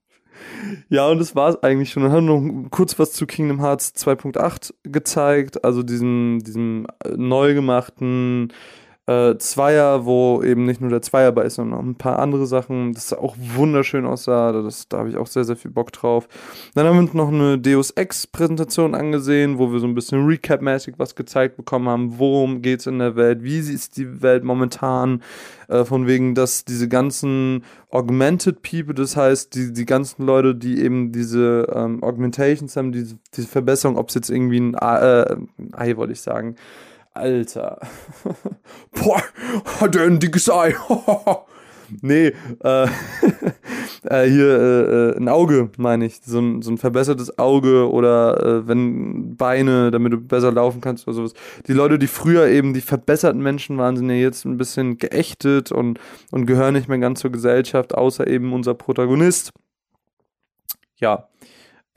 Ja, 0.89 1.09
und 1.09 1.19
das 1.19 1.35
war 1.35 1.51
es 1.51 1.63
eigentlich 1.63 1.91
schon. 1.91 2.03
Dann 2.03 2.13
haben 2.13 2.27
wir 2.27 2.41
noch 2.41 2.71
kurz 2.71 2.99
was 2.99 3.13
zu 3.13 3.27
Kingdom 3.27 3.61
Hearts 3.61 3.95
2.8 3.97 4.75
gezeigt, 4.85 5.65
also 5.65 5.83
diesem, 5.83 6.41
diesem 6.45 6.87
neu 7.17 7.55
gemachten 7.55 8.53
äh, 9.11 9.39
Zweier, 9.39 10.05
wo 10.05 10.41
eben 10.43 10.67
nicht 10.67 10.81
nur 10.81 10.91
der 10.91 11.03
Zweier 11.03 11.33
bei 11.33 11.43
ist, 11.43 11.57
sondern 11.57 11.81
auch 11.81 11.83
ein 11.83 11.97
paar 11.97 12.21
andere 12.21 12.47
Sachen, 12.47 12.93
das 12.93 13.13
auch 13.13 13.35
wunderschön 13.57 14.07
aussah. 14.07 14.53
Das, 14.53 14.89
da 14.89 14.99
habe 14.99 15.09
ich 15.09 15.17
auch 15.17 15.27
sehr, 15.27 15.45
sehr 15.45 15.57
viel 15.57 15.73
Bock 15.73 15.93
drauf. 15.93 16.29
Dann 16.75 16.87
haben 16.87 16.95
wir 16.95 17.01
uns 17.01 17.15
noch 17.15 17.29
eine 17.29 17.59
Deus 17.59 17.91
Ex-Präsentation 17.91 18.95
angesehen, 18.95 19.59
wo 19.59 19.73
wir 19.73 19.81
so 19.81 19.87
ein 19.89 19.97
bisschen 19.97 20.25
Recap-mäßig 20.27 20.95
was 20.99 21.17
gezeigt 21.17 21.57
bekommen 21.57 21.89
haben. 21.89 22.19
Worum 22.19 22.63
geht 22.63 22.81
es 22.81 22.87
in 22.87 23.01
der 23.01 23.17
Welt? 23.17 23.43
Wie 23.43 23.59
ist 23.59 23.97
die 23.97 24.23
Welt 24.23 24.45
momentan? 24.45 25.23
Äh, 25.67 25.85
von 25.85 26.07
wegen, 26.07 26.35
dass 26.35 26.65
diese 26.65 26.89
ganzen 26.89 27.65
Augmented 27.91 28.63
People, 28.63 28.95
das 28.95 29.17
heißt, 29.17 29.55
die, 29.55 29.73
die 29.73 29.87
ganzen 29.87 30.25
Leute, 30.25 30.55
die 30.55 30.83
eben 30.83 31.11
diese 31.11 31.67
ähm, 31.75 32.03
Augmentations 32.03 32.77
haben, 32.77 32.93
diese, 32.93 33.19
diese 33.35 33.49
Verbesserung, 33.49 33.97
ob 33.97 34.09
es 34.09 34.15
jetzt 34.15 34.31
irgendwie 34.31 34.61
ein 34.61 34.75
äh, 34.75 35.37
Ei, 35.73 35.97
wollte 35.97 36.13
ich 36.13 36.21
sagen, 36.21 36.57
Alter. 37.13 37.81
Boah, 38.93 39.23
hat 39.81 39.97
er 39.97 40.05
ein 40.05 40.21
dickes 40.21 40.51
Ei. 40.51 40.75
nee, 42.03 42.33
äh, 42.63 42.87
äh, 44.05 44.29
hier 44.29 44.61
äh, 44.61 45.11
äh, 45.11 45.17
ein 45.17 45.29
Auge, 45.29 45.71
meine 45.77 46.07
ich. 46.07 46.21
So 46.23 46.39
ein, 46.39 46.63
so 46.63 46.71
ein 46.71 46.79
verbessertes 46.79 47.39
Auge 47.39 47.91
oder 47.91 48.43
äh, 48.43 48.69
wenn 48.69 49.37
Beine, 49.37 49.91
damit 49.91 50.13
du 50.13 50.19
besser 50.19 50.53
laufen 50.53 50.81
kannst 50.81 51.07
oder 51.07 51.17
sowas. 51.17 51.35
Die 51.67 51.73
Leute, 51.73 51.99
die 51.99 52.07
früher 52.07 52.47
eben 52.49 52.75
die 52.75 52.81
verbesserten 52.81 53.43
Menschen 53.43 53.79
waren, 53.79 53.97
sind 53.97 54.09
ja 54.11 54.17
jetzt 54.17 54.45
ein 54.45 54.57
bisschen 54.57 54.99
geächtet 54.99 55.73
und, 55.73 55.99
und 56.31 56.47
gehören 56.47 56.75
nicht 56.75 56.89
mehr 56.89 56.99
ganz 56.99 57.21
zur 57.21 57.33
Gesellschaft, 57.33 57.95
außer 57.95 58.27
eben 58.27 58.53
unser 58.53 58.75
Protagonist. 58.75 59.53
Ja, 60.97 61.30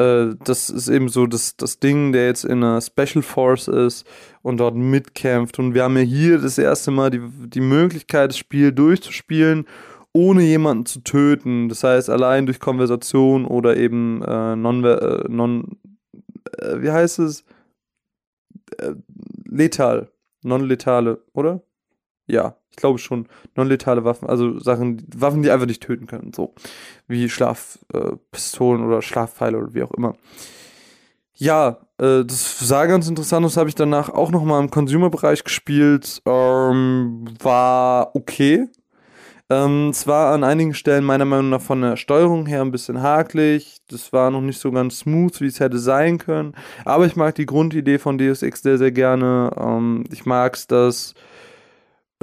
äh, 0.04 0.36
das 0.44 0.70
ist 0.70 0.90
eben 0.90 1.10
so 1.10 1.28
das, 1.28 1.56
das 1.58 1.80
Ding, 1.80 2.12
der 2.12 2.28
jetzt 2.28 2.46
in 2.46 2.64
einer 2.64 2.82
Special 2.82 3.22
Force 3.22 3.68
ist 3.68 4.06
und 4.42 4.58
dort 4.58 4.76
mitkämpft. 4.76 5.60
Und 5.60 5.74
wir 5.74 5.84
haben 5.84 5.98
ja 5.98 6.04
hier 6.04 6.38
das 6.38 6.58
erste 6.58 6.92
Mal 6.92 7.10
die, 7.10 7.22
die 7.48 7.62
Möglichkeit, 7.62 8.30
das 8.30 8.38
Spiel 8.38 8.72
durchzuspielen, 8.72 9.66
ohne 10.14 10.44
jemanden 10.44 10.86
zu 10.86 11.00
töten. 11.02 11.70
Das 11.70 11.84
heißt, 11.84 12.10
allein 12.10 12.46
durch 12.46 12.60
Konversation 12.60 13.46
oder 13.46 13.78
eben 13.78 14.22
äh, 14.22 14.56
non, 14.56 14.84
äh, 14.84 15.24
non 15.28 15.78
äh, 16.58 16.82
wie 16.82 16.92
heißt 16.92 17.20
es? 17.20 17.44
Äh, 18.78 18.94
letal. 19.46 20.10
Non-letale, 20.44 21.24
oder? 21.34 21.62
Ja, 22.28 22.56
ich 22.70 22.78
glaube 22.78 23.00
schon. 23.00 23.28
Non-letale 23.56 24.04
Waffen, 24.04 24.28
also 24.28 24.60
Sachen, 24.60 25.06
Waffen, 25.16 25.44
die 25.44 25.52
einfach 25.52 25.68
nicht 25.68 25.84
töten 25.84 26.08
können. 26.08 26.32
So. 26.34 26.54
Wie 27.08 27.30
Schlafpistolen 27.30 28.82
äh, 28.82 28.86
oder 28.86 29.02
Schlafpfeile 29.02 29.58
oder 29.58 29.74
wie 29.74 29.84
auch 29.84 29.92
immer. 29.92 30.16
Ja, 31.36 31.80
äh, 32.00 32.24
das 32.26 32.60
sah 32.60 32.86
ganz 32.86 33.08
interessant 33.08 33.46
Das 33.46 33.58
habe 33.58 33.70
ich 33.70 33.76
danach 33.76 34.10
auch 34.10 34.32
nochmal 34.32 34.62
im 34.62 34.70
Consumer-Bereich 34.70 35.44
gespielt. 35.44 36.22
Ähm, 36.26 37.26
war 37.42 38.16
okay. 38.16 38.68
Ähm, 39.50 39.90
es 39.90 40.08
war 40.08 40.34
an 40.34 40.44
einigen 40.44 40.74
Stellen 40.74 41.04
meiner 41.04 41.26
Meinung 41.26 41.50
nach 41.50 41.62
von 41.62 41.82
der 41.82 41.98
Steuerung 41.98 42.46
her 42.46 42.62
ein 42.62 42.72
bisschen 42.72 43.02
hakelig. 43.02 43.78
Das 43.90 44.14
war 44.14 44.32
noch 44.32 44.42
nicht 44.42 44.60
so 44.60 44.72
ganz 44.72 45.00
smooth, 45.00 45.42
wie 45.42 45.48
es 45.48 45.60
hätte 45.60 45.80
sein 45.80 46.18
können. 46.18 46.54
Aber 46.86 47.06
ich 47.06 47.16
mag 47.16 47.36
die 47.36 47.46
Grundidee 47.46 48.00
von 48.00 48.18
Deus 48.18 48.42
Ex 48.42 48.62
sehr, 48.62 48.78
sehr 48.78 48.92
gerne. 48.92 49.52
Ähm, 49.60 50.06
ich 50.12 50.26
mag 50.26 50.56
es, 50.56 50.68
dass 50.68 51.14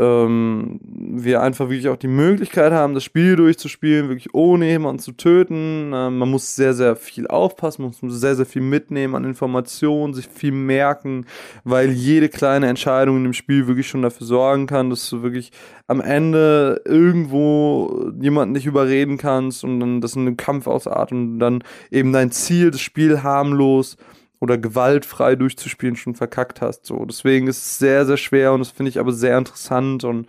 ähm, 0.01 0.81
wir 0.83 1.43
einfach 1.43 1.69
wirklich 1.69 1.89
auch 1.89 1.97
die 1.97 2.09
Möglichkeit 2.09 2.73
haben, 2.73 2.95
das 2.95 3.05
Spiel 3.05 3.37
durchzuspielen, 3.37 4.09
wirklich 4.09 4.35
ohne 4.35 4.67
jemanden 4.67 5.01
zu 5.01 5.13
töten. 5.13 5.93
Ähm, 5.95 6.19
man 6.19 6.31
muss 6.31 6.57
sehr, 6.57 6.73
sehr 6.73 6.97
viel 6.97 7.27
aufpassen, 7.27 7.83
man 7.83 7.93
muss 8.01 8.21
sehr, 8.21 8.35
sehr 8.35 8.47
viel 8.47 8.63
mitnehmen 8.63 9.15
an 9.15 9.25
Informationen, 9.25 10.15
sich 10.15 10.27
viel 10.27 10.53
merken, 10.53 11.27
weil 11.65 11.91
jede 11.91 12.29
kleine 12.29 12.69
Entscheidung 12.69 13.19
in 13.19 13.25
dem 13.25 13.33
Spiel 13.35 13.67
wirklich 13.67 13.89
schon 13.89 14.03
dafür 14.03 14.27
sorgen 14.27 14.67
kann, 14.67 14.89
dass 14.89 15.09
du 15.11 15.23
wirklich 15.23 15.53
am 15.87 16.01
Ende 16.01 16.81
irgendwo 16.87 18.11
jemanden 18.21 18.53
nicht 18.53 18.67
überreden 18.67 19.19
kannst 19.19 19.65
und 19.65 19.81
dann 19.81 20.01
das 20.01 20.17
in 20.17 20.23
einem 20.23 20.37
Kampf 20.37 20.67
ausartet 20.67 21.13
und 21.13 21.39
dann 21.39 21.63
eben 21.91 22.13
dein 22.13 22.31
Ziel, 22.31 22.71
das 22.71 22.81
Spiel 22.81 23.23
harmlos 23.23 23.97
oder 24.41 24.59
gewaltfrei 24.59 25.37
durchzuspielen 25.37 25.97
schon 25.97 26.15
verkackt 26.15 26.61
hast. 26.61 26.87
So, 26.87 27.05
deswegen 27.05 27.47
ist 27.47 27.59
es 27.59 27.79
sehr, 27.79 28.07
sehr 28.07 28.17
schwer 28.17 28.53
und 28.53 28.61
das 28.61 28.71
finde 28.71 28.89
ich 28.89 28.99
aber 28.99 29.13
sehr 29.13 29.39
interessant 29.39 30.03
und 30.05 30.27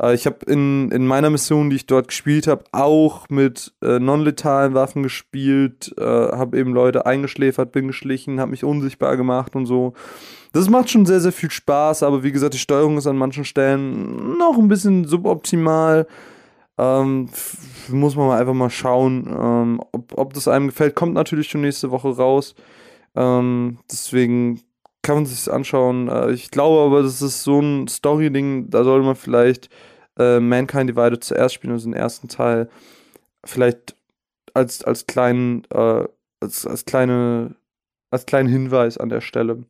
äh, 0.00 0.14
ich 0.14 0.26
habe 0.26 0.38
in, 0.46 0.90
in 0.90 1.06
meiner 1.06 1.30
Mission, 1.30 1.70
die 1.70 1.76
ich 1.76 1.86
dort 1.86 2.08
gespielt 2.08 2.46
habe, 2.46 2.64
auch 2.72 3.28
mit 3.28 3.72
äh, 3.82 3.98
non-letalen 3.98 4.74
Waffen 4.74 5.02
gespielt, 5.02 5.94
äh, 5.98 6.02
habe 6.02 6.58
eben 6.58 6.72
Leute 6.72 7.06
eingeschläfert, 7.06 7.72
bin 7.72 7.86
geschlichen, 7.86 8.40
habe 8.40 8.50
mich 8.50 8.64
unsichtbar 8.64 9.16
gemacht 9.16 9.56
und 9.56 9.66
so. 9.66 9.94
Das 10.52 10.68
macht 10.68 10.90
schon 10.90 11.06
sehr, 11.06 11.20
sehr 11.20 11.32
viel 11.32 11.50
Spaß, 11.50 12.04
aber 12.04 12.22
wie 12.22 12.30
gesagt, 12.30 12.54
die 12.54 12.58
Steuerung 12.58 12.96
ist 12.96 13.08
an 13.08 13.16
manchen 13.16 13.44
Stellen 13.44 14.38
noch 14.38 14.56
ein 14.56 14.68
bisschen 14.68 15.04
suboptimal. 15.04 16.06
Ähm, 16.76 17.28
muss 17.88 18.16
man 18.16 18.28
mal 18.28 18.40
einfach 18.40 18.54
mal 18.54 18.70
schauen, 18.70 19.26
ähm, 19.28 19.80
ob, 19.92 20.16
ob 20.16 20.34
das 20.34 20.48
einem 20.48 20.68
gefällt. 20.68 20.94
Kommt 20.94 21.14
natürlich 21.14 21.48
schon 21.48 21.60
nächste 21.60 21.90
Woche 21.90 22.08
raus. 22.08 22.54
Ähm, 23.14 23.78
deswegen 23.90 24.60
kann 25.02 25.16
man 25.16 25.26
sich 25.26 25.52
anschauen. 25.52 26.08
Äh, 26.08 26.32
ich 26.32 26.50
glaube 26.50 26.84
aber, 26.84 27.02
das 27.02 27.22
ist 27.22 27.42
so 27.42 27.60
ein 27.60 27.86
Story-Ding, 27.88 28.70
da 28.70 28.84
sollte 28.84 29.06
man 29.06 29.16
vielleicht 29.16 29.68
äh, 30.18 30.40
Mankind 30.40 30.90
Divided 30.90 31.22
zuerst 31.22 31.54
spielen, 31.54 31.72
also 31.72 31.88
den 31.88 31.94
ersten 31.94 32.28
Teil. 32.28 32.68
Vielleicht 33.44 33.94
als, 34.54 34.82
als 34.84 35.06
kleinen, 35.06 35.64
äh, 35.70 36.04
als, 36.40 36.66
als 36.66 36.84
kleine, 36.84 37.54
als 38.10 38.26
kleinen 38.26 38.48
Hinweis 38.48 38.98
an 38.98 39.08
der 39.08 39.20
Stelle. 39.20 39.64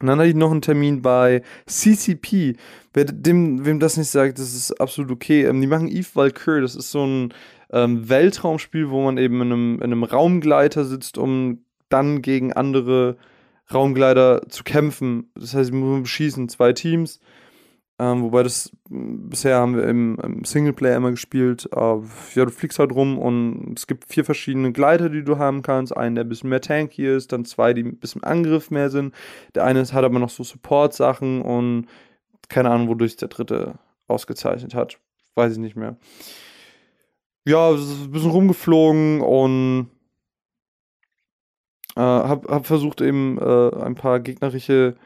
Und 0.00 0.06
dann 0.06 0.18
hatte 0.18 0.30
ich 0.30 0.34
noch 0.34 0.50
einen 0.50 0.62
Termin 0.62 1.02
bei 1.02 1.42
CCP. 1.66 2.56
Wer 2.94 3.04
dem, 3.04 3.66
wem 3.66 3.80
das 3.80 3.98
nicht 3.98 4.08
sagt, 4.08 4.38
das 4.38 4.54
ist 4.54 4.80
absolut 4.80 5.10
okay. 5.10 5.44
Ähm, 5.44 5.60
die 5.60 5.66
machen 5.66 5.88
Eve 5.88 6.08
Valkyrie. 6.14 6.62
Das 6.62 6.74
ist 6.74 6.90
so 6.90 7.04
ein 7.04 7.34
ähm, 7.70 8.08
Weltraumspiel, 8.08 8.88
wo 8.88 9.02
man 9.02 9.18
eben 9.18 9.42
in 9.42 9.52
einem, 9.52 9.74
in 9.76 9.82
einem 9.84 10.04
Raumgleiter 10.04 10.84
sitzt, 10.86 11.18
um 11.18 11.64
dann 11.90 12.22
gegen 12.22 12.52
andere 12.52 13.16
Raumgleiter 13.72 14.48
zu 14.48 14.64
kämpfen. 14.64 15.30
Das 15.34 15.54
heißt, 15.54 15.72
wir 15.72 16.00
beschießen, 16.00 16.48
zwei 16.48 16.72
Teams. 16.72 17.20
Ähm, 18.00 18.22
wobei 18.22 18.42
das 18.42 18.72
bisher 18.88 19.58
haben 19.58 19.76
wir 19.76 19.84
im, 19.84 20.18
im 20.20 20.42
Singleplayer 20.44 20.96
immer 20.96 21.10
gespielt. 21.10 21.68
Äh, 21.70 21.98
ja, 22.34 22.44
du 22.46 22.50
fliegst 22.50 22.78
halt 22.78 22.92
rum 22.92 23.18
und 23.18 23.74
es 23.76 23.86
gibt 23.86 24.06
vier 24.06 24.24
verschiedene 24.24 24.72
Gleiter, 24.72 25.10
die 25.10 25.22
du 25.22 25.36
haben 25.36 25.60
kannst. 25.60 25.94
Einen, 25.94 26.14
der 26.14 26.24
ein 26.24 26.28
bisschen 26.30 26.48
mehr 26.48 26.62
tanky 26.62 27.06
ist, 27.06 27.30
dann 27.32 27.44
zwei, 27.44 27.74
die 27.74 27.82
ein 27.82 27.98
bisschen 27.98 28.24
Angriff 28.24 28.70
mehr 28.70 28.88
sind. 28.88 29.14
Der 29.54 29.64
eine 29.64 29.82
hat 29.82 30.04
aber 30.04 30.18
noch 30.18 30.30
so 30.30 30.42
Support-Sachen 30.42 31.42
und 31.42 31.88
keine 32.48 32.70
Ahnung, 32.70 32.88
wodurch 32.88 33.16
der 33.16 33.28
dritte 33.28 33.74
ausgezeichnet 34.08 34.74
hat. 34.74 34.98
Weiß 35.34 35.52
ich 35.52 35.58
nicht 35.58 35.76
mehr. 35.76 35.98
Ja, 37.46 37.70
ein 37.70 38.10
bisschen 38.10 38.30
rumgeflogen 38.30 39.20
und 39.20 39.90
äh, 41.96 42.00
hab, 42.00 42.48
hab 42.48 42.66
versucht 42.66 43.00
eben 43.00 43.38
äh, 43.38 43.82
ein 43.82 43.94
paar 43.94 44.20
gegnerische 44.20 44.96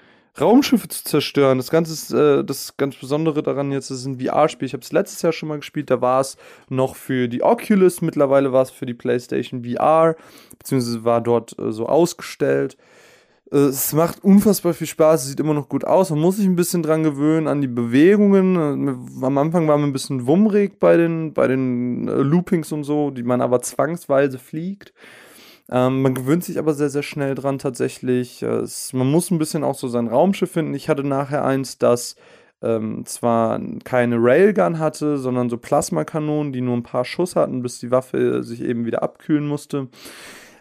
Raumschiffe 0.40 0.88
zu 0.88 1.05
zerstören. 1.05 1.59
Das 1.59 1.70
Ganze 1.70 1.92
ist 1.92 2.12
äh, 2.12 2.44
das 2.44 2.77
ganz 2.77 2.97
Besondere 2.97 3.42
daran 3.42 3.70
jetzt, 3.70 3.90
ist 3.90 4.05
ein 4.05 4.18
VR-Spiel. 4.18 4.66
Ich 4.66 4.73
habe 4.73 4.83
es 4.83 4.90
letztes 4.90 5.23
Jahr 5.23 5.33
schon 5.33 5.49
mal 5.49 5.59
gespielt, 5.59 5.90
da 5.90 6.01
war 6.01 6.20
es 6.20 6.37
noch 6.68 6.97
für 6.97 7.29
die 7.29 7.42
Oculus, 7.42 8.03
mittlerweile 8.03 8.53
war 8.53 8.62
es 8.62 8.70
für 8.70 8.87
die 8.87 8.94
PlayStation 8.94 9.64
VR, 9.64 10.16
beziehungsweise 10.59 11.05
war 11.05 11.20
dort 11.20 11.57
äh, 11.59 11.70
so 11.70 11.87
ausgestellt. 11.87 12.77
Äh, 13.53 13.59
es 13.59 13.92
macht 13.92 14.25
unfassbar 14.25 14.75
viel 14.75 14.88
Spaß, 14.88 15.23
es 15.23 15.29
sieht 15.29 15.40
immer 15.40 15.55
noch 15.55 15.68
gut 15.68 15.85
aus. 15.85 16.11
Man 16.11 16.18
muss 16.18 16.37
sich 16.37 16.47
ein 16.47 16.57
bisschen 16.57 16.83
dran 16.83 17.05
gewöhnen 17.05 17.47
an 17.47 17.61
die 17.61 17.68
Bewegungen. 17.68 18.88
Äh, 18.88 19.25
am 19.25 19.38
Anfang 19.38 19.68
war 19.68 19.79
man 19.79 19.90
ein 19.90 19.92
bisschen 19.92 20.27
wummrig 20.27 20.81
bei 20.81 20.97
den, 20.97 21.33
bei 21.33 21.47
den 21.47 22.09
äh, 22.09 22.12
Loopings 22.12 22.73
und 22.73 22.83
so, 22.83 23.12
die 23.12 23.23
man 23.23 23.40
aber 23.40 23.62
zwangsweise 23.62 24.40
fliegt. 24.40 24.92
Ähm, 25.70 26.03
man 26.03 26.14
gewöhnt 26.14 26.44
sich 26.44 26.59
aber 26.59 26.74
sehr, 26.74 26.90
sehr 26.90 27.03
schnell 27.03 27.35
dran 27.35 27.59
tatsächlich. 27.59 28.42
Es, 28.42 28.92
man 28.92 29.11
muss 29.11 29.31
ein 29.31 29.38
bisschen 29.38 29.64
auch 29.64 29.74
so 29.74 29.88
sein 29.88 30.09
Raumschiff 30.09 30.53
finden. 30.53 30.74
Ich 30.74 30.88
hatte 30.88 31.05
nachher 31.05 31.44
eins, 31.44 31.79
das 31.79 32.16
ähm, 32.62 33.05
zwar 33.07 33.61
keine 33.85 34.16
Railgun 34.18 34.79
hatte, 34.79 35.18
sondern 35.18 35.50
so 35.50 35.59
Plasmakanonen, 35.59 36.53
die 36.53 36.61
nur 36.61 36.77
ein 36.77 36.83
paar 36.83 37.05
Schuss 37.05 37.37
hatten, 37.37 37.62
bis 37.62 37.79
die 37.79 37.90
Waffe 37.90 38.42
sich 38.42 38.62
eben 38.62 38.87
wieder 38.87 39.03
abkühlen 39.03 39.46
musste. 39.46 39.88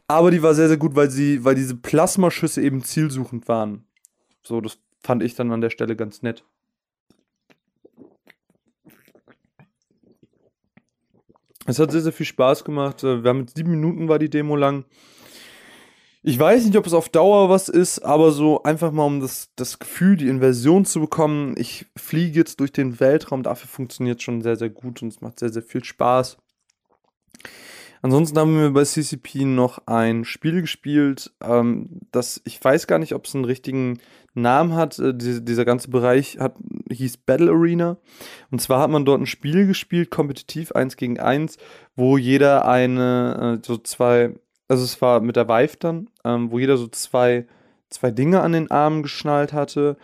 Aber 0.07 0.31
die 0.31 0.43
war 0.43 0.53
sehr, 0.53 0.67
sehr 0.67 0.77
gut, 0.77 0.95
weil 0.95 1.09
sie, 1.09 1.43
weil 1.45 1.55
diese 1.55 1.75
Plasmaschüsse 1.75 2.61
eben 2.61 2.83
zielsuchend 2.83 3.47
waren. 3.47 3.85
So, 4.41 4.61
das 4.61 4.77
fand 5.01 5.23
ich 5.23 5.35
dann 5.35 5.51
an 5.51 5.61
der 5.61 5.69
Stelle 5.69 5.95
ganz 5.95 6.21
nett. 6.21 6.45
Es 11.65 11.79
hat 11.79 11.91
sehr, 11.91 12.01
sehr 12.01 12.13
viel 12.13 12.25
Spaß 12.25 12.63
gemacht. 12.63 13.03
Äh, 13.03 13.23
wir 13.23 13.29
haben 13.29 13.39
mit 13.39 13.55
sieben 13.55 13.71
Minuten 13.71 14.07
war 14.07 14.19
die 14.19 14.29
Demo 14.29 14.55
lang. 14.55 14.85
Ich 16.25 16.39
weiß 16.39 16.65
nicht, 16.65 16.77
ob 16.77 16.87
es 16.87 16.93
auf 16.93 17.09
Dauer 17.09 17.49
was 17.49 17.67
ist, 17.67 17.99
aber 17.99 18.31
so 18.31 18.63
einfach 18.63 18.93
mal 18.93 19.05
um 19.05 19.19
das, 19.19 19.49
das 19.57 19.79
Gefühl, 19.79 20.15
die 20.15 20.29
Inversion 20.29 20.85
zu 20.85 21.01
bekommen. 21.01 21.55
Ich 21.57 21.85
fliege 21.97 22.39
jetzt 22.39 22.61
durch 22.61 22.71
den 22.71 23.01
Weltraum, 23.01 23.43
dafür 23.43 23.67
funktioniert 23.67 24.19
es 24.19 24.23
schon 24.23 24.41
sehr, 24.41 24.55
sehr 24.55 24.69
gut 24.69 25.01
und 25.01 25.09
es 25.09 25.19
macht 25.19 25.39
sehr, 25.39 25.49
sehr 25.49 25.63
viel 25.63 25.83
Spaß. 25.83 26.37
Ansonsten 28.03 28.37
haben 28.37 28.59
wir 28.59 28.71
bei 28.71 28.83
CCP 28.83 29.45
noch 29.45 29.79
ein 29.85 30.25
Spiel 30.25 30.59
gespielt, 30.59 31.31
ähm, 31.41 32.01
das 32.11 32.41
ich 32.43 32.61
weiß 32.61 32.85
gar 32.85 32.99
nicht, 32.99 33.15
ob 33.15 33.25
es 33.25 33.33
einen 33.33 33.45
richtigen 33.45 33.99
Namen 34.33 34.75
hat. 34.75 34.99
Äh, 34.99 35.15
diese, 35.15 35.41
dieser 35.41 35.63
ganze 35.63 35.89
Bereich 35.89 36.37
hat, 36.37 36.55
hieß 36.91 37.15
Battle 37.17 37.49
Arena. 37.49 37.95
Und 38.51 38.61
zwar 38.61 38.81
hat 38.81 38.89
man 38.89 39.05
dort 39.05 39.21
ein 39.21 39.25
Spiel 39.25 39.67
gespielt, 39.67 40.11
kompetitiv 40.11 40.73
eins 40.73 40.97
gegen 40.97 41.17
eins, 41.17 41.57
wo 41.95 42.17
jeder 42.17 42.67
eine, 42.67 43.59
äh, 43.61 43.65
so 43.65 43.77
zwei, 43.77 44.35
also 44.67 44.83
es 44.83 45.01
war 45.01 45.21
mit 45.21 45.37
der 45.37 45.47
Vive 45.47 45.77
dann, 45.79 46.09
ähm, 46.25 46.51
wo 46.51 46.59
jeder 46.59 46.75
so 46.75 46.87
zwei, 46.87 47.47
zwei 47.89 48.11
Dinge 48.11 48.41
an 48.41 48.51
den 48.51 48.69
Armen 48.69 49.03
geschnallt 49.03 49.53
hatte. 49.53 49.95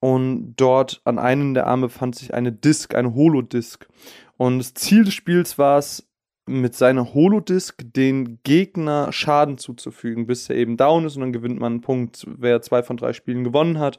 Und 0.00 0.54
dort 0.56 1.00
an 1.04 1.18
einem 1.18 1.54
der 1.54 1.66
Arme 1.66 1.86
befand 1.86 2.14
sich 2.14 2.34
eine 2.34 2.52
Disk, 2.52 2.94
eine 2.94 3.14
Holodisk. 3.14 3.88
Und 4.36 4.58
das 4.58 4.74
Ziel 4.74 5.04
des 5.04 5.14
Spiels 5.14 5.56
war 5.56 5.78
es, 5.78 6.07
mit 6.48 6.74
seiner 6.74 7.14
Holodisk 7.14 7.82
den 7.94 8.38
Gegner 8.42 9.12
Schaden 9.12 9.58
zuzufügen, 9.58 10.26
bis 10.26 10.48
er 10.48 10.56
eben 10.56 10.76
down 10.76 11.04
ist 11.04 11.16
und 11.16 11.22
dann 11.22 11.32
gewinnt 11.32 11.60
man 11.60 11.74
einen 11.74 11.80
Punkt. 11.80 12.26
Wer 12.26 12.62
zwei 12.62 12.82
von 12.82 12.96
drei 12.96 13.12
Spielen 13.12 13.44
gewonnen 13.44 13.78
hat, 13.78 13.98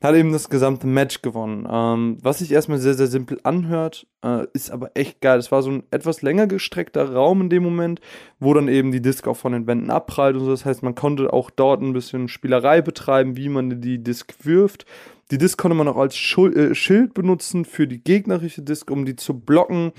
hat 0.00 0.14
eben 0.14 0.32
das 0.32 0.48
gesamte 0.48 0.86
Match 0.86 1.22
gewonnen. 1.22 1.66
Ähm, 1.70 2.18
was 2.22 2.38
sich 2.38 2.52
erstmal 2.52 2.78
sehr, 2.78 2.94
sehr 2.94 3.08
simpel 3.08 3.40
anhört, 3.42 4.06
äh, 4.24 4.46
ist 4.52 4.70
aber 4.70 4.92
echt 4.94 5.20
geil. 5.20 5.38
Es 5.38 5.50
war 5.50 5.62
so 5.62 5.70
ein 5.70 5.82
etwas 5.90 6.22
länger 6.22 6.46
gestreckter 6.46 7.12
Raum 7.12 7.40
in 7.40 7.50
dem 7.50 7.64
Moment, 7.64 8.00
wo 8.38 8.54
dann 8.54 8.68
eben 8.68 8.92
die 8.92 9.02
Disk 9.02 9.26
auch 9.26 9.36
von 9.36 9.52
den 9.52 9.66
Wänden 9.66 9.90
abprallt 9.90 10.36
und 10.36 10.44
so. 10.44 10.50
Das 10.50 10.64
heißt, 10.64 10.84
man 10.84 10.94
konnte 10.94 11.32
auch 11.32 11.50
dort 11.50 11.82
ein 11.82 11.92
bisschen 11.92 12.28
Spielerei 12.28 12.80
betreiben, 12.80 13.36
wie 13.36 13.48
man 13.48 13.80
die 13.80 14.02
Disk 14.02 14.34
wirft. 14.44 14.86
Die 15.30 15.38
Disk 15.38 15.58
konnte 15.58 15.76
man 15.76 15.88
auch 15.88 15.96
als 15.96 16.16
Schul 16.16 16.56
äh, 16.56 16.74
Schild 16.74 17.12
benutzen 17.12 17.64
für 17.64 17.86
die 17.86 18.02
gegnerische 18.02 18.62
Disk, 18.62 18.90
um 18.90 19.04
die 19.04 19.16
zu 19.16 19.38
blocken. 19.38 19.92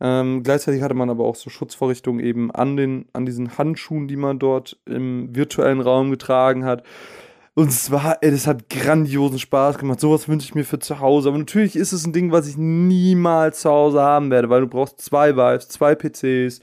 Ähm, 0.00 0.42
gleichzeitig 0.42 0.82
hatte 0.82 0.94
man 0.94 1.10
aber 1.10 1.24
auch 1.24 1.34
so 1.34 1.48
Schutzvorrichtungen 1.50 2.24
eben 2.24 2.50
an, 2.52 2.76
den, 2.76 3.06
an 3.14 3.24
diesen 3.24 3.56
Handschuhen, 3.58 4.06
die 4.06 4.16
man 4.16 4.38
dort 4.38 4.78
im 4.84 5.34
virtuellen 5.34 5.80
Raum 5.80 6.10
getragen 6.10 6.64
hat. 6.64 6.84
Und 7.58 7.70
es 7.70 7.90
ey, 7.90 8.30
das 8.30 8.46
hat 8.46 8.68
grandiosen 8.68 9.38
Spaß 9.38 9.78
gemacht. 9.78 9.98
Sowas 9.98 10.28
wünsche 10.28 10.44
ich 10.44 10.54
mir 10.54 10.64
für 10.64 10.78
zu 10.78 11.00
Hause. 11.00 11.30
Aber 11.30 11.38
natürlich 11.38 11.74
ist 11.74 11.92
es 11.92 12.06
ein 12.06 12.12
Ding, 12.12 12.30
was 12.30 12.46
ich 12.46 12.58
niemals 12.58 13.60
zu 13.60 13.70
Hause 13.70 14.02
haben 14.02 14.30
werde, 14.30 14.50
weil 14.50 14.60
du 14.60 14.66
brauchst 14.66 15.00
zwei 15.00 15.34
Vibes, 15.36 15.68
zwei 15.68 15.94
PCs. 15.94 16.60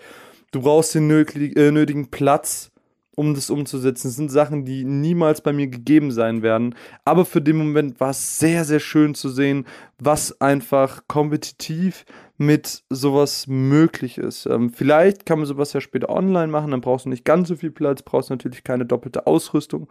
Du 0.52 0.62
brauchst 0.62 0.94
den 0.94 1.10
äh, 1.10 1.72
nötigen 1.72 2.12
Platz 2.12 2.70
um 3.16 3.34
das 3.34 3.50
umzusetzen. 3.50 4.08
Das 4.08 4.16
sind 4.16 4.30
Sachen, 4.30 4.66
die 4.66 4.86
niemals 4.86 5.42
bei 5.42 5.52
mir 5.52 5.66
gegeben 5.66 6.12
sein 6.12 6.44
werden. 6.44 6.76
Aber 7.06 7.26
für 7.26 7.42
den 7.42 7.58
Moment 7.58 8.00
war 8.00 8.12
es 8.12 8.38
sehr, 8.38 8.64
sehr 8.64 8.80
schön 8.80 9.16
zu 9.16 9.30
sehen, 9.30 9.66
was 9.98 10.42
einfach 10.42 11.02
kompetitiv 11.08 12.06
mit 12.38 12.84
sowas 12.92 13.48
möglich 13.48 14.20
ist. 14.20 14.46
Ähm, 14.46 14.70
vielleicht 14.70 15.26
kann 15.26 15.40
man 15.40 15.48
sowas 15.48 15.74
ja 15.74 15.82
später 15.82 16.10
online 16.10 16.48
machen, 16.48 16.70
dann 16.70 16.82
brauchst 16.82 17.06
du 17.06 17.10
nicht 17.10 17.26
ganz 17.26 17.48
so 17.48 17.56
viel 17.56 17.72
Platz, 17.72 18.04
brauchst 18.04 18.30
natürlich 18.30 18.64
keine 18.64 18.86
doppelte 18.86 19.26
Ausrüstung. 19.26 19.88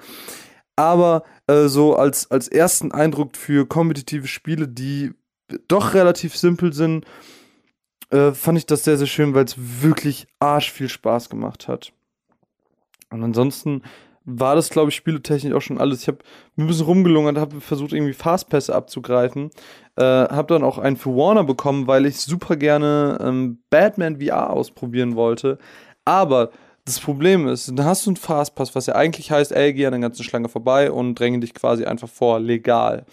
Aber 0.82 1.22
äh, 1.46 1.68
so 1.68 1.94
als, 1.94 2.28
als 2.32 2.48
ersten 2.48 2.90
Eindruck 2.90 3.36
für 3.36 3.68
kompetitive 3.68 4.26
Spiele, 4.26 4.66
die 4.66 5.12
doch 5.68 5.94
relativ 5.94 6.36
simpel 6.36 6.72
sind, 6.72 7.06
äh, 8.10 8.32
fand 8.32 8.58
ich 8.58 8.66
das 8.66 8.82
sehr, 8.82 8.96
sehr 8.98 9.06
schön, 9.06 9.32
weil 9.32 9.44
es 9.44 9.54
wirklich 9.56 10.26
arsch 10.40 10.72
viel 10.72 10.88
Spaß 10.88 11.30
gemacht 11.30 11.68
hat. 11.68 11.92
Und 13.10 13.22
ansonsten 13.22 13.82
war 14.24 14.56
das, 14.56 14.70
glaube 14.70 14.88
ich, 14.88 14.96
spieletechnisch 14.96 15.54
auch 15.54 15.62
schon 15.62 15.78
alles. 15.78 16.02
Ich 16.02 16.08
habe 16.08 16.18
ein 16.58 16.66
bisschen 16.66 16.86
rumgelungert, 16.86 17.38
habe 17.38 17.60
versucht, 17.60 17.92
irgendwie 17.92 18.12
Fastpässe 18.12 18.74
abzugreifen. 18.74 19.50
Äh, 19.94 20.02
habe 20.02 20.52
dann 20.52 20.64
auch 20.64 20.78
einen 20.78 20.96
für 20.96 21.10
Warner 21.14 21.44
bekommen, 21.44 21.86
weil 21.86 22.06
ich 22.06 22.18
super 22.18 22.56
gerne 22.56 23.18
ähm, 23.20 23.62
Batman 23.70 24.20
VR 24.20 24.50
ausprobieren 24.50 25.14
wollte. 25.14 25.58
Aber 26.04 26.50
das 26.84 27.00
Problem 27.00 27.48
ist, 27.48 27.68
dann 27.68 27.84
hast 27.84 28.06
du 28.06 28.10
einen 28.10 28.16
Fastpass, 28.16 28.74
was 28.74 28.86
ja 28.86 28.94
eigentlich 28.94 29.30
heißt, 29.30 29.52
ey, 29.52 29.72
geh 29.72 29.86
an 29.86 29.92
der 29.92 30.00
ganzen 30.00 30.24
Schlange 30.24 30.48
vorbei 30.48 30.90
und 30.90 31.14
dränge 31.14 31.40
dich 31.40 31.54
quasi 31.54 31.84
einfach 31.84 32.08
vor, 32.08 32.40
legal 32.40 33.06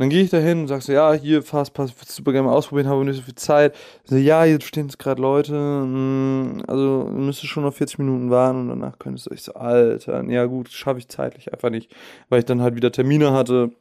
dann 0.00 0.08
gehe 0.08 0.22
ich 0.22 0.30
da 0.30 0.38
hin 0.38 0.60
und 0.60 0.68
sag 0.68 0.80
so, 0.80 0.92
ja, 0.92 1.12
hier, 1.12 1.42
Fastpass, 1.42 1.90
würdest 1.94 2.12
du 2.12 2.14
super 2.14 2.32
gerne 2.32 2.48
mal 2.48 2.54
ausprobieren, 2.54 2.88
habe 2.88 3.04
nicht 3.04 3.16
so 3.16 3.22
viel 3.22 3.34
Zeit. 3.34 3.76
So, 4.04 4.16
ja, 4.16 4.46
jetzt 4.46 4.64
stehen 4.64 4.86
jetzt 4.86 4.98
gerade 4.98 5.20
Leute, 5.20 5.52
mh, 5.52 5.84
hm, 5.84 6.62
also 6.66 7.06
müsste 7.12 7.46
schon 7.46 7.64
noch 7.64 7.74
40 7.74 7.98
Minuten 7.98 8.30
warten 8.30 8.60
und 8.60 8.68
danach 8.70 8.98
könntest 8.98 9.26
du 9.26 9.32
euch 9.32 9.42
so, 9.42 9.52
Alter, 9.52 10.24
ja 10.24 10.46
gut, 10.46 10.70
schaffe 10.70 11.00
ich 11.00 11.08
zeitlich 11.08 11.52
einfach 11.52 11.68
nicht, 11.68 11.94
weil 12.30 12.38
ich 12.38 12.46
dann 12.46 12.62
halt 12.62 12.76
wieder 12.76 12.90
Termine 12.90 13.32
hatte 13.32 13.72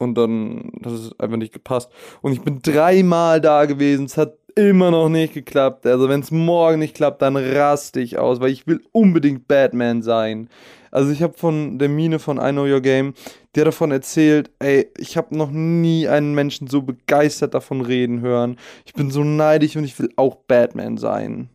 und 0.00 0.16
dann 0.16 0.72
das 0.80 0.94
ist 0.94 1.20
einfach 1.20 1.36
nicht 1.36 1.52
gepasst. 1.52 1.92
Und 2.20 2.32
ich 2.32 2.42
bin 2.42 2.62
dreimal 2.62 3.40
da 3.40 3.66
gewesen, 3.66 4.06
es 4.06 4.16
hat 4.16 4.38
immer 4.68 4.90
noch 4.90 5.08
nicht 5.08 5.34
geklappt. 5.34 5.86
Also 5.86 6.08
wenn 6.08 6.20
es 6.20 6.30
morgen 6.30 6.78
nicht 6.78 6.94
klappt, 6.94 7.22
dann 7.22 7.36
raste 7.36 8.00
ich 8.00 8.18
aus, 8.18 8.40
weil 8.40 8.50
ich 8.50 8.66
will 8.66 8.80
unbedingt 8.92 9.48
Batman 9.48 10.02
sein. 10.02 10.48
Also 10.90 11.12
ich 11.12 11.22
habe 11.22 11.36
von 11.36 11.78
der 11.78 11.88
Mine 11.88 12.18
von 12.18 12.38
I 12.38 12.50
Know 12.50 12.64
Your 12.64 12.80
Game, 12.80 13.14
der 13.54 13.64
davon 13.64 13.90
erzählt, 13.92 14.50
ey, 14.58 14.88
ich 14.98 15.16
habe 15.16 15.36
noch 15.36 15.50
nie 15.50 16.08
einen 16.08 16.34
Menschen 16.34 16.66
so 16.66 16.82
begeistert 16.82 17.54
davon 17.54 17.80
reden 17.80 18.20
hören. 18.20 18.56
Ich 18.84 18.92
bin 18.92 19.10
so 19.10 19.22
neidisch 19.22 19.76
und 19.76 19.84
ich 19.84 19.98
will 19.98 20.10
auch 20.16 20.36
Batman 20.36 20.96
sein. 20.96 21.48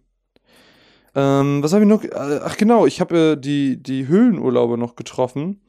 Ähm, 1.15 1.63
was 1.63 1.73
habe 1.73 1.83
ich 1.83 1.89
noch? 1.89 2.03
Äh, 2.03 2.39
ach 2.43 2.57
genau, 2.57 2.85
ich 2.85 2.99
habe 2.99 3.17
äh, 3.17 3.35
die, 3.37 3.81
die 3.81 4.07
Höhlenurlauber 4.07 4.77
noch 4.77 4.95
getroffen. 4.95 5.61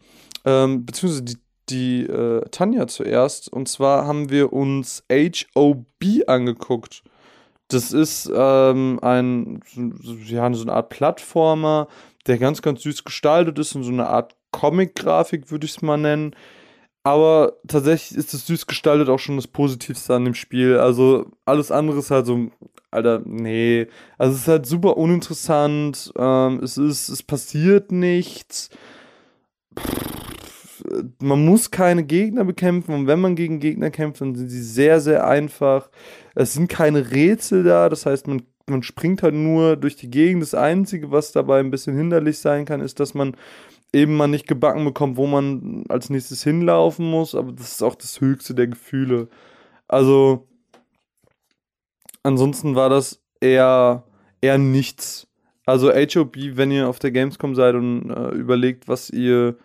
Ähm, 0.44 0.84
beziehungsweise 0.84 1.24
die, 1.24 1.36
die 1.68 2.02
äh, 2.02 2.48
Tanja 2.50 2.86
zuerst. 2.88 3.52
Und 3.52 3.68
zwar 3.68 4.06
haben 4.06 4.30
wir 4.30 4.52
uns 4.52 5.04
HOB 5.10 5.86
angeguckt. 6.26 7.02
Das 7.68 7.92
ist 7.92 8.30
ähm, 8.32 8.98
ein, 9.02 9.60
ja, 10.24 10.52
so 10.54 10.62
eine 10.62 10.72
Art 10.72 10.88
Plattformer, 10.88 11.88
der 12.26 12.38
ganz, 12.38 12.62
ganz 12.62 12.82
süß 12.82 13.04
gestaltet 13.04 13.58
ist 13.58 13.74
und 13.74 13.82
so 13.82 13.90
eine 13.90 14.08
Art 14.08 14.36
Comic-Grafik, 14.52 15.50
würde 15.50 15.66
ich 15.66 15.76
es 15.76 15.82
mal 15.82 15.96
nennen. 15.96 16.34
Aber 17.02 17.52
tatsächlich 17.68 18.18
ist 18.18 18.34
es 18.34 18.46
süß 18.46 18.66
gestaltet 18.66 19.08
auch 19.08 19.18
schon 19.18 19.36
das 19.36 19.46
Positivste 19.46 20.14
an 20.14 20.24
dem 20.24 20.34
Spiel. 20.34 20.78
Also 20.78 21.26
alles 21.44 21.70
andere 21.70 21.98
ist 21.98 22.10
halt 22.10 22.26
so, 22.26 22.50
Alter, 22.90 23.22
nee. 23.24 23.86
Also 24.18 24.34
es 24.34 24.42
ist 24.42 24.48
halt 24.48 24.66
super 24.66 24.96
uninteressant. 24.96 26.12
Ähm, 26.16 26.60
es 26.64 26.78
ist, 26.78 27.08
es 27.08 27.22
passiert 27.22 27.92
nichts. 27.92 28.70
Man 31.20 31.44
muss 31.44 31.70
keine 31.70 32.04
Gegner 32.04 32.44
bekämpfen 32.44 32.94
und 32.94 33.06
wenn 33.06 33.20
man 33.20 33.36
gegen 33.36 33.60
Gegner 33.60 33.90
kämpft, 33.90 34.20
dann 34.20 34.34
sind 34.34 34.48
sie 34.48 34.62
sehr, 34.62 35.00
sehr 35.00 35.26
einfach. 35.26 35.90
Es 36.34 36.52
sind 36.52 36.68
keine 36.68 37.10
Rätsel 37.10 37.64
da, 37.64 37.88
das 37.88 38.06
heißt, 38.06 38.26
man, 38.28 38.42
man 38.68 38.82
springt 38.82 39.22
halt 39.22 39.34
nur 39.34 39.76
durch 39.76 39.96
die 39.96 40.10
Gegend. 40.10 40.42
Das 40.42 40.54
Einzige, 40.54 41.10
was 41.10 41.32
dabei 41.32 41.60
ein 41.60 41.70
bisschen 41.70 41.96
hinderlich 41.96 42.38
sein 42.38 42.64
kann, 42.64 42.80
ist, 42.80 43.00
dass 43.00 43.14
man 43.14 43.36
eben 43.92 44.16
mal 44.16 44.28
nicht 44.28 44.46
gebacken 44.46 44.84
bekommt, 44.84 45.16
wo 45.16 45.26
man 45.26 45.84
als 45.88 46.10
nächstes 46.10 46.42
hinlaufen 46.42 47.08
muss, 47.10 47.34
aber 47.34 47.52
das 47.52 47.72
ist 47.72 47.82
auch 47.82 47.94
das 47.94 48.20
höchste 48.20 48.54
der 48.54 48.66
Gefühle. 48.66 49.28
Also, 49.88 50.46
ansonsten 52.22 52.74
war 52.74 52.90
das 52.90 53.22
eher, 53.40 54.04
eher 54.40 54.58
nichts. 54.58 55.28
Also 55.64 55.90
HOB, 55.92 56.36
wenn 56.56 56.70
ihr 56.70 56.88
auf 56.88 56.98
der 56.98 57.10
Gamescom 57.10 57.54
seid 57.54 57.74
und 57.74 58.10
äh, 58.10 58.30
überlegt, 58.30 58.86
was 58.86 59.10
ihr 59.10 59.56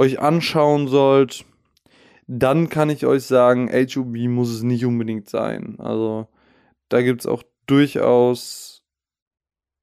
euch 0.00 0.18
anschauen 0.18 0.88
sollt, 0.88 1.44
dann 2.26 2.70
kann 2.70 2.88
ich 2.88 3.04
euch 3.04 3.24
sagen, 3.24 3.70
HOB 3.70 4.16
muss 4.28 4.50
es 4.50 4.62
nicht 4.62 4.86
unbedingt 4.86 5.28
sein. 5.28 5.76
Also 5.78 6.26
da 6.88 7.02
gibt 7.02 7.20
es 7.20 7.26
auch 7.26 7.42
durchaus 7.66 8.82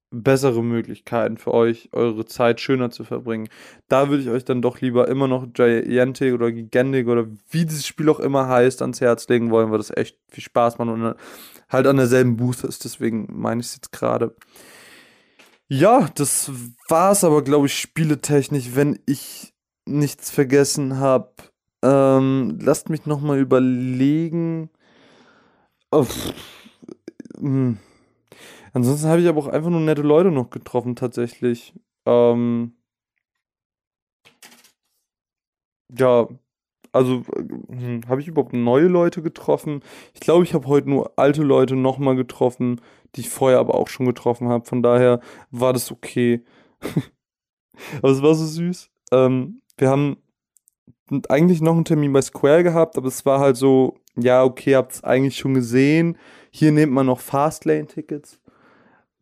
bessere 0.10 0.64
Möglichkeiten 0.64 1.38
für 1.38 1.54
euch, 1.54 1.90
eure 1.92 2.26
Zeit 2.26 2.62
schöner 2.62 2.90
zu 2.90 3.04
verbringen. 3.04 3.50
Da 3.90 4.10
würde 4.10 4.24
ich 4.24 4.30
euch 4.30 4.44
dann 4.44 4.62
doch 4.62 4.82
lieber 4.82 5.08
immer 5.08 5.28
noch 5.28 5.46
Gigantic 5.54 6.34
oder 6.34 6.52
Gigantic 6.52 7.08
oder 7.08 7.28
wie 7.52 7.66
dieses 7.66 7.86
Spiel 7.86 8.10
auch 8.10 8.20
immer 8.20 8.48
heißt, 8.48 8.82
ans 8.82 9.02
Herz 9.02 9.28
legen 9.28 9.52
wollen, 9.52 9.70
weil 9.70 9.78
das 9.78 9.96
echt 9.96 10.18
viel 10.30 10.44
Spaß 10.44 10.80
macht 10.80 10.90
und 10.90 11.16
halt 11.70 11.88
an 11.88 11.98
derselben 11.98 12.38
Booth 12.38 12.64
ist. 12.64 12.86
Deswegen 12.86 13.28
meine 13.30 13.62
ich 13.62 13.68
es 13.68 13.76
jetzt 13.76 13.92
gerade. 13.92 14.36
Ja, 15.68 16.10
das 16.16 16.50
war 16.88 17.12
es 17.12 17.24
aber, 17.24 17.44
glaube 17.44 17.68
ich, 17.68 17.78
spieletechnisch, 17.78 18.70
wenn 18.74 18.98
ich 19.06 19.54
nichts 19.88 20.30
vergessen 20.32 21.00
habe. 21.00 21.32
Ähm, 21.84 22.60
lasst 22.62 22.90
mich 22.90 23.06
nochmal 23.06 23.40
überlegen. 23.40 24.70
Oh, 25.92 26.06
hm. 27.40 27.78
Ansonsten 28.74 29.08
habe 29.08 29.22
ich 29.22 29.28
aber 29.28 29.40
auch 29.40 29.48
einfach 29.48 29.70
nur 29.70 29.80
nette 29.80 30.02
Leute 30.02 30.32
noch 30.32 30.50
getroffen, 30.50 30.96
tatsächlich. 30.96 31.74
Ähm, 32.06 32.74
ja, 35.98 36.28
also 36.92 37.24
hm, 37.70 38.02
habe 38.08 38.22
ich 38.22 38.28
überhaupt 38.28 38.54
neue 38.54 38.88
Leute 38.88 39.22
getroffen? 39.22 39.82
Ich 40.14 40.20
glaube, 40.20 40.44
ich 40.44 40.54
habe 40.54 40.68
heute 40.68 40.90
nur 40.90 41.14
alte 41.18 41.44
Leute 41.44 41.76
nochmal 41.76 42.16
getroffen, 42.16 42.82
die 43.16 43.22
ich 43.22 43.30
vorher 43.30 43.60
aber 43.60 43.76
auch 43.76 43.88
schon 43.88 44.06
getroffen 44.06 44.50
habe. 44.50 44.66
Von 44.66 44.84
daher 44.84 45.22
war 45.52 45.74
das 45.74 45.92
okay. 45.92 46.44
aber 48.02 48.12
es 48.12 48.22
war 48.22 48.36
so 48.36 48.46
süß. 48.46 48.90
Ähm, 49.12 49.62
wir 49.78 49.90
haben 49.90 50.18
eigentlich 51.30 51.62
noch 51.62 51.76
einen 51.76 51.86
Termin 51.86 52.14
bei 52.14 52.22
Square 52.22 52.64
gehabt, 52.64 52.98
aber 52.98 53.08
es 53.08 53.26
war 53.26 53.40
halt 53.40 53.58
so, 53.58 53.96
ja, 54.16 54.44
okay, 54.44 54.76
habt 54.76 54.94
es 54.94 55.04
eigentlich 55.04 55.38
schon 55.38 55.54
gesehen. 55.54 56.18
Hier 56.52 56.72
nehmt 56.72 56.92
man 56.92 57.06
noch 57.06 57.20
Fastlane-Tickets. 57.20 58.42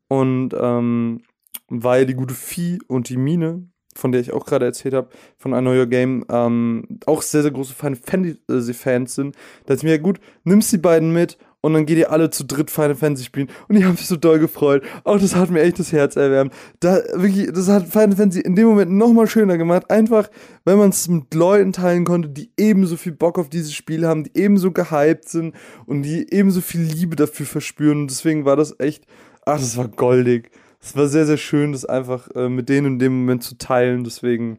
Und 0.07 0.55
ähm, 0.59 1.23
weil 1.67 2.05
die 2.05 2.13
gute 2.13 2.33
Vieh 2.33 2.79
und 2.87 3.09
die 3.09 3.17
Mine, 3.17 3.67
von 3.95 4.11
der 4.11 4.21
ich 4.21 4.33
auch 4.33 4.45
gerade 4.45 4.65
erzählt 4.65 4.93
habe, 4.93 5.09
von 5.37 5.53
I 5.53 5.59
Know 5.59 5.73
Your 5.73 5.87
Game, 5.87 6.25
ähm, 6.29 6.99
auch 7.05 7.21
sehr, 7.21 7.41
sehr 7.41 7.51
große 7.51 7.73
Final 7.73 7.97
Fantasy-Fans 8.01 9.15
sind, 9.15 9.35
da 9.65 9.73
ist 9.73 9.83
mir 9.83 9.99
gut, 9.99 10.19
nimmst 10.43 10.71
die 10.71 10.77
beiden 10.77 11.13
mit 11.13 11.37
und 11.65 11.73
dann 11.73 11.85
geht 11.85 11.97
ihr 11.97 12.11
alle 12.11 12.29
zu 12.29 12.45
dritt 12.45 12.71
Final 12.71 12.95
Fantasy 12.95 13.25
spielen. 13.25 13.49
Und 13.67 13.75
ich 13.75 13.83
habe 13.83 13.93
mich 13.93 14.07
so 14.07 14.15
doll 14.15 14.39
gefreut. 14.39 14.83
Auch 15.03 15.19
das 15.19 15.35
hat 15.35 15.49
mir 15.49 15.61
echt 15.61 15.79
das 15.79 15.91
Herz 15.91 16.15
erwärmt. 16.15 16.53
Da, 16.79 17.01
wirklich, 17.13 17.51
das 17.51 17.67
hat 17.67 17.87
Final 17.87 18.15
Fantasy 18.15 18.41
in 18.41 18.55
dem 18.55 18.67
Moment 18.67 18.91
nochmal 18.91 19.27
schöner 19.27 19.57
gemacht. 19.57 19.89
Einfach, 19.89 20.29
wenn 20.63 20.77
man 20.77 20.89
es 20.89 21.07
mit 21.07 21.33
Leuten 21.33 21.73
teilen 21.73 22.05
konnte, 22.05 22.29
die 22.29 22.51
ebenso 22.57 22.97
viel 22.97 23.13
Bock 23.13 23.37
auf 23.39 23.49
dieses 23.49 23.73
Spiel 23.73 24.05
haben, 24.05 24.23
die 24.23 24.31
ebenso 24.35 24.71
gehypt 24.71 25.27
sind 25.29 25.55
und 25.85 26.03
die 26.03 26.31
ebenso 26.31 26.61
viel 26.61 26.81
Liebe 26.81 27.15
dafür 27.15 27.45
verspüren. 27.45 28.01
Und 28.01 28.11
deswegen 28.11 28.45
war 28.45 28.55
das 28.55 28.79
echt 28.79 29.05
Ach, 29.45 29.59
das 29.59 29.77
war 29.77 29.87
goldig. 29.87 30.49
Es 30.81 30.95
war 30.95 31.07
sehr, 31.07 31.25
sehr 31.25 31.37
schön, 31.37 31.71
das 31.71 31.85
einfach 31.85 32.27
äh, 32.35 32.49
mit 32.49 32.67
denen 32.67 32.93
in 32.93 32.99
dem 32.99 33.19
Moment 33.19 33.43
zu 33.43 33.57
teilen. 33.57 34.03
Deswegen, 34.03 34.57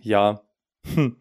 ja. 0.00 0.40
Hm. 0.94 1.16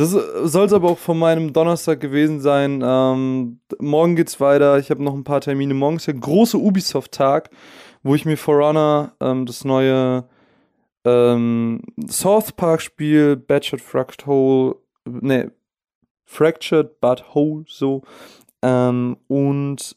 Das 0.00 0.14
äh, 0.14 0.48
soll 0.48 0.64
es 0.64 0.72
aber 0.72 0.88
auch 0.88 0.98
von 0.98 1.18
meinem 1.18 1.52
Donnerstag 1.52 2.00
gewesen 2.00 2.40
sein. 2.40 2.82
Ähm, 2.82 3.60
morgen 3.78 4.16
geht's 4.16 4.40
weiter. 4.40 4.78
Ich 4.78 4.90
habe 4.90 5.04
noch 5.04 5.12
ein 5.12 5.24
paar 5.24 5.42
Termine. 5.42 5.74
Morgen 5.74 5.96
ist 5.96 6.06
der 6.06 6.14
große 6.14 6.56
Ubisoft-Tag, 6.56 7.50
wo 8.02 8.14
ich 8.14 8.24
mir 8.24 8.38
For 8.38 8.64
Honor 8.64 9.12
ähm, 9.20 9.44
das 9.44 9.62
neue 9.66 10.24
ähm, 11.04 11.82
South 12.08 12.52
Park-Spiel, 12.52 13.36
Batched 13.36 13.82
Fractured 13.82 14.26
Hole, 14.26 14.76
ne, 15.04 15.52
Fractured 16.24 16.98
But 17.02 17.34
Whole, 17.34 17.64
so, 17.68 18.00
ähm, 18.62 19.18
und 19.28 19.96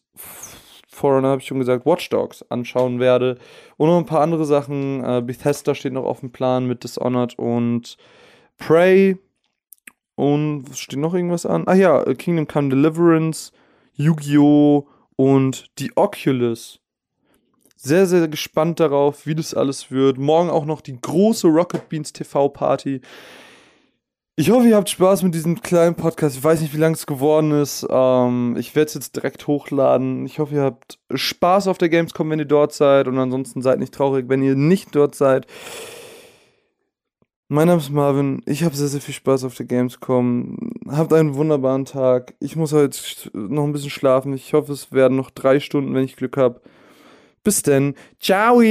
Forerunner 0.90 1.30
habe 1.30 1.42
ich 1.42 1.48
schon 1.48 1.60
gesagt, 1.60 1.86
Watch 1.86 2.10
Dogs 2.10 2.44
anschauen 2.50 3.00
werde. 3.00 3.38
Und 3.78 3.88
noch 3.88 3.98
ein 3.98 4.06
paar 4.06 4.22
andere 4.22 4.44
Sachen. 4.44 5.02
Äh, 5.02 5.22
Bethesda 5.22 5.74
steht 5.74 5.94
noch 5.94 6.04
auf 6.04 6.20
dem 6.20 6.34
Plan 6.34 6.68
mit 6.68 6.84
Dishonored 6.84 7.40
und 7.40 7.96
Prey. 8.58 9.18
Und 10.16 10.66
steht 10.78 11.00
noch 11.00 11.14
irgendwas 11.14 11.46
an? 11.46 11.64
Ah 11.68 11.74
ja, 11.74 12.04
Kingdom 12.14 12.48
Come 12.48 12.70
Deliverance, 12.70 13.52
Yu-Gi-Oh! 13.96 14.88
und 15.16 15.68
die 15.80 15.96
Oculus. 15.96 16.80
Sehr, 17.76 18.06
sehr 18.06 18.28
gespannt 18.28 18.80
darauf, 18.80 19.26
wie 19.26 19.36
das 19.36 19.54
alles 19.54 19.92
wird. 19.92 20.18
Morgen 20.18 20.50
auch 20.50 20.66
noch 20.66 20.82
die 20.82 21.00
große 21.00 21.48
Rocket 21.48 21.90
Beans 21.90 22.14
TV 22.14 22.50
Party. 22.50 23.02
Ich 24.36 24.50
hoffe, 24.50 24.68
ihr 24.68 24.78
habt 24.78 24.90
Spaß 24.90 25.22
mit 25.24 25.36
diesem 25.36 25.62
kleinen 25.62 25.94
Podcast. 25.94 26.38
Ich 26.38 26.44
weiß 26.44 26.62
nicht, 26.62 26.74
wie 26.74 26.80
lang 26.80 26.94
es 26.94 27.06
geworden 27.06 27.52
ist. 27.52 27.86
Ähm, 27.90 28.56
ich 28.58 28.76
werde 28.76 28.88
es 28.88 28.94
jetzt 28.96 29.16
direkt 29.16 29.46
hochladen. 29.48 30.26
Ich 30.26 30.40
hoffe, 30.40 30.56
ihr 30.56 30.64
habt 30.64 30.98
Spaß 31.14 31.68
auf 31.68 31.78
der 31.78 31.90
Gamescom, 31.90 32.30
wenn 32.30 32.40
ihr 32.40 32.46
dort 32.46 32.74
seid. 32.74 33.08
Und 33.08 33.20
ansonsten 33.20 33.62
seid 33.62 33.80
nicht 33.80 33.94
traurig, 33.94 34.30
wenn 34.30 34.42
ihr 34.42 34.56
nicht 34.56 34.96
dort 34.96 35.14
seid. 35.14 35.46
Mein 37.50 37.68
Name 37.68 37.80
ist 37.82 37.92
Marvin. 37.92 38.42
Ich 38.46 38.64
habe 38.64 38.76
sehr, 38.76 38.88
sehr 38.88 39.02
viel 39.02 39.14
Spaß 39.14 39.44
auf 39.44 39.56
der 39.56 39.66
Gamescom. 39.66 40.58
Habt 40.88 41.14
einen 41.14 41.36
wunderbaren 41.36 41.86
Tag. 41.86 42.34
Ich 42.40 42.56
muss 42.56 42.74
heute 42.74 42.98
noch 43.34 43.66
ein 43.66 43.74
bisschen 43.74 43.90
schlafen. 43.90 44.34
Ich 44.34 44.54
hoffe, 44.54 44.72
es 44.74 44.92
werden 44.92 45.18
noch 45.18 45.30
drei 45.30 45.60
Stunden, 45.60 45.94
wenn 45.94 46.06
ich 46.06 46.16
Glück 46.16 46.38
habe. 46.38 46.62
Bis 47.44 47.62
denn. 47.62 47.96
Ciao! 48.20 48.62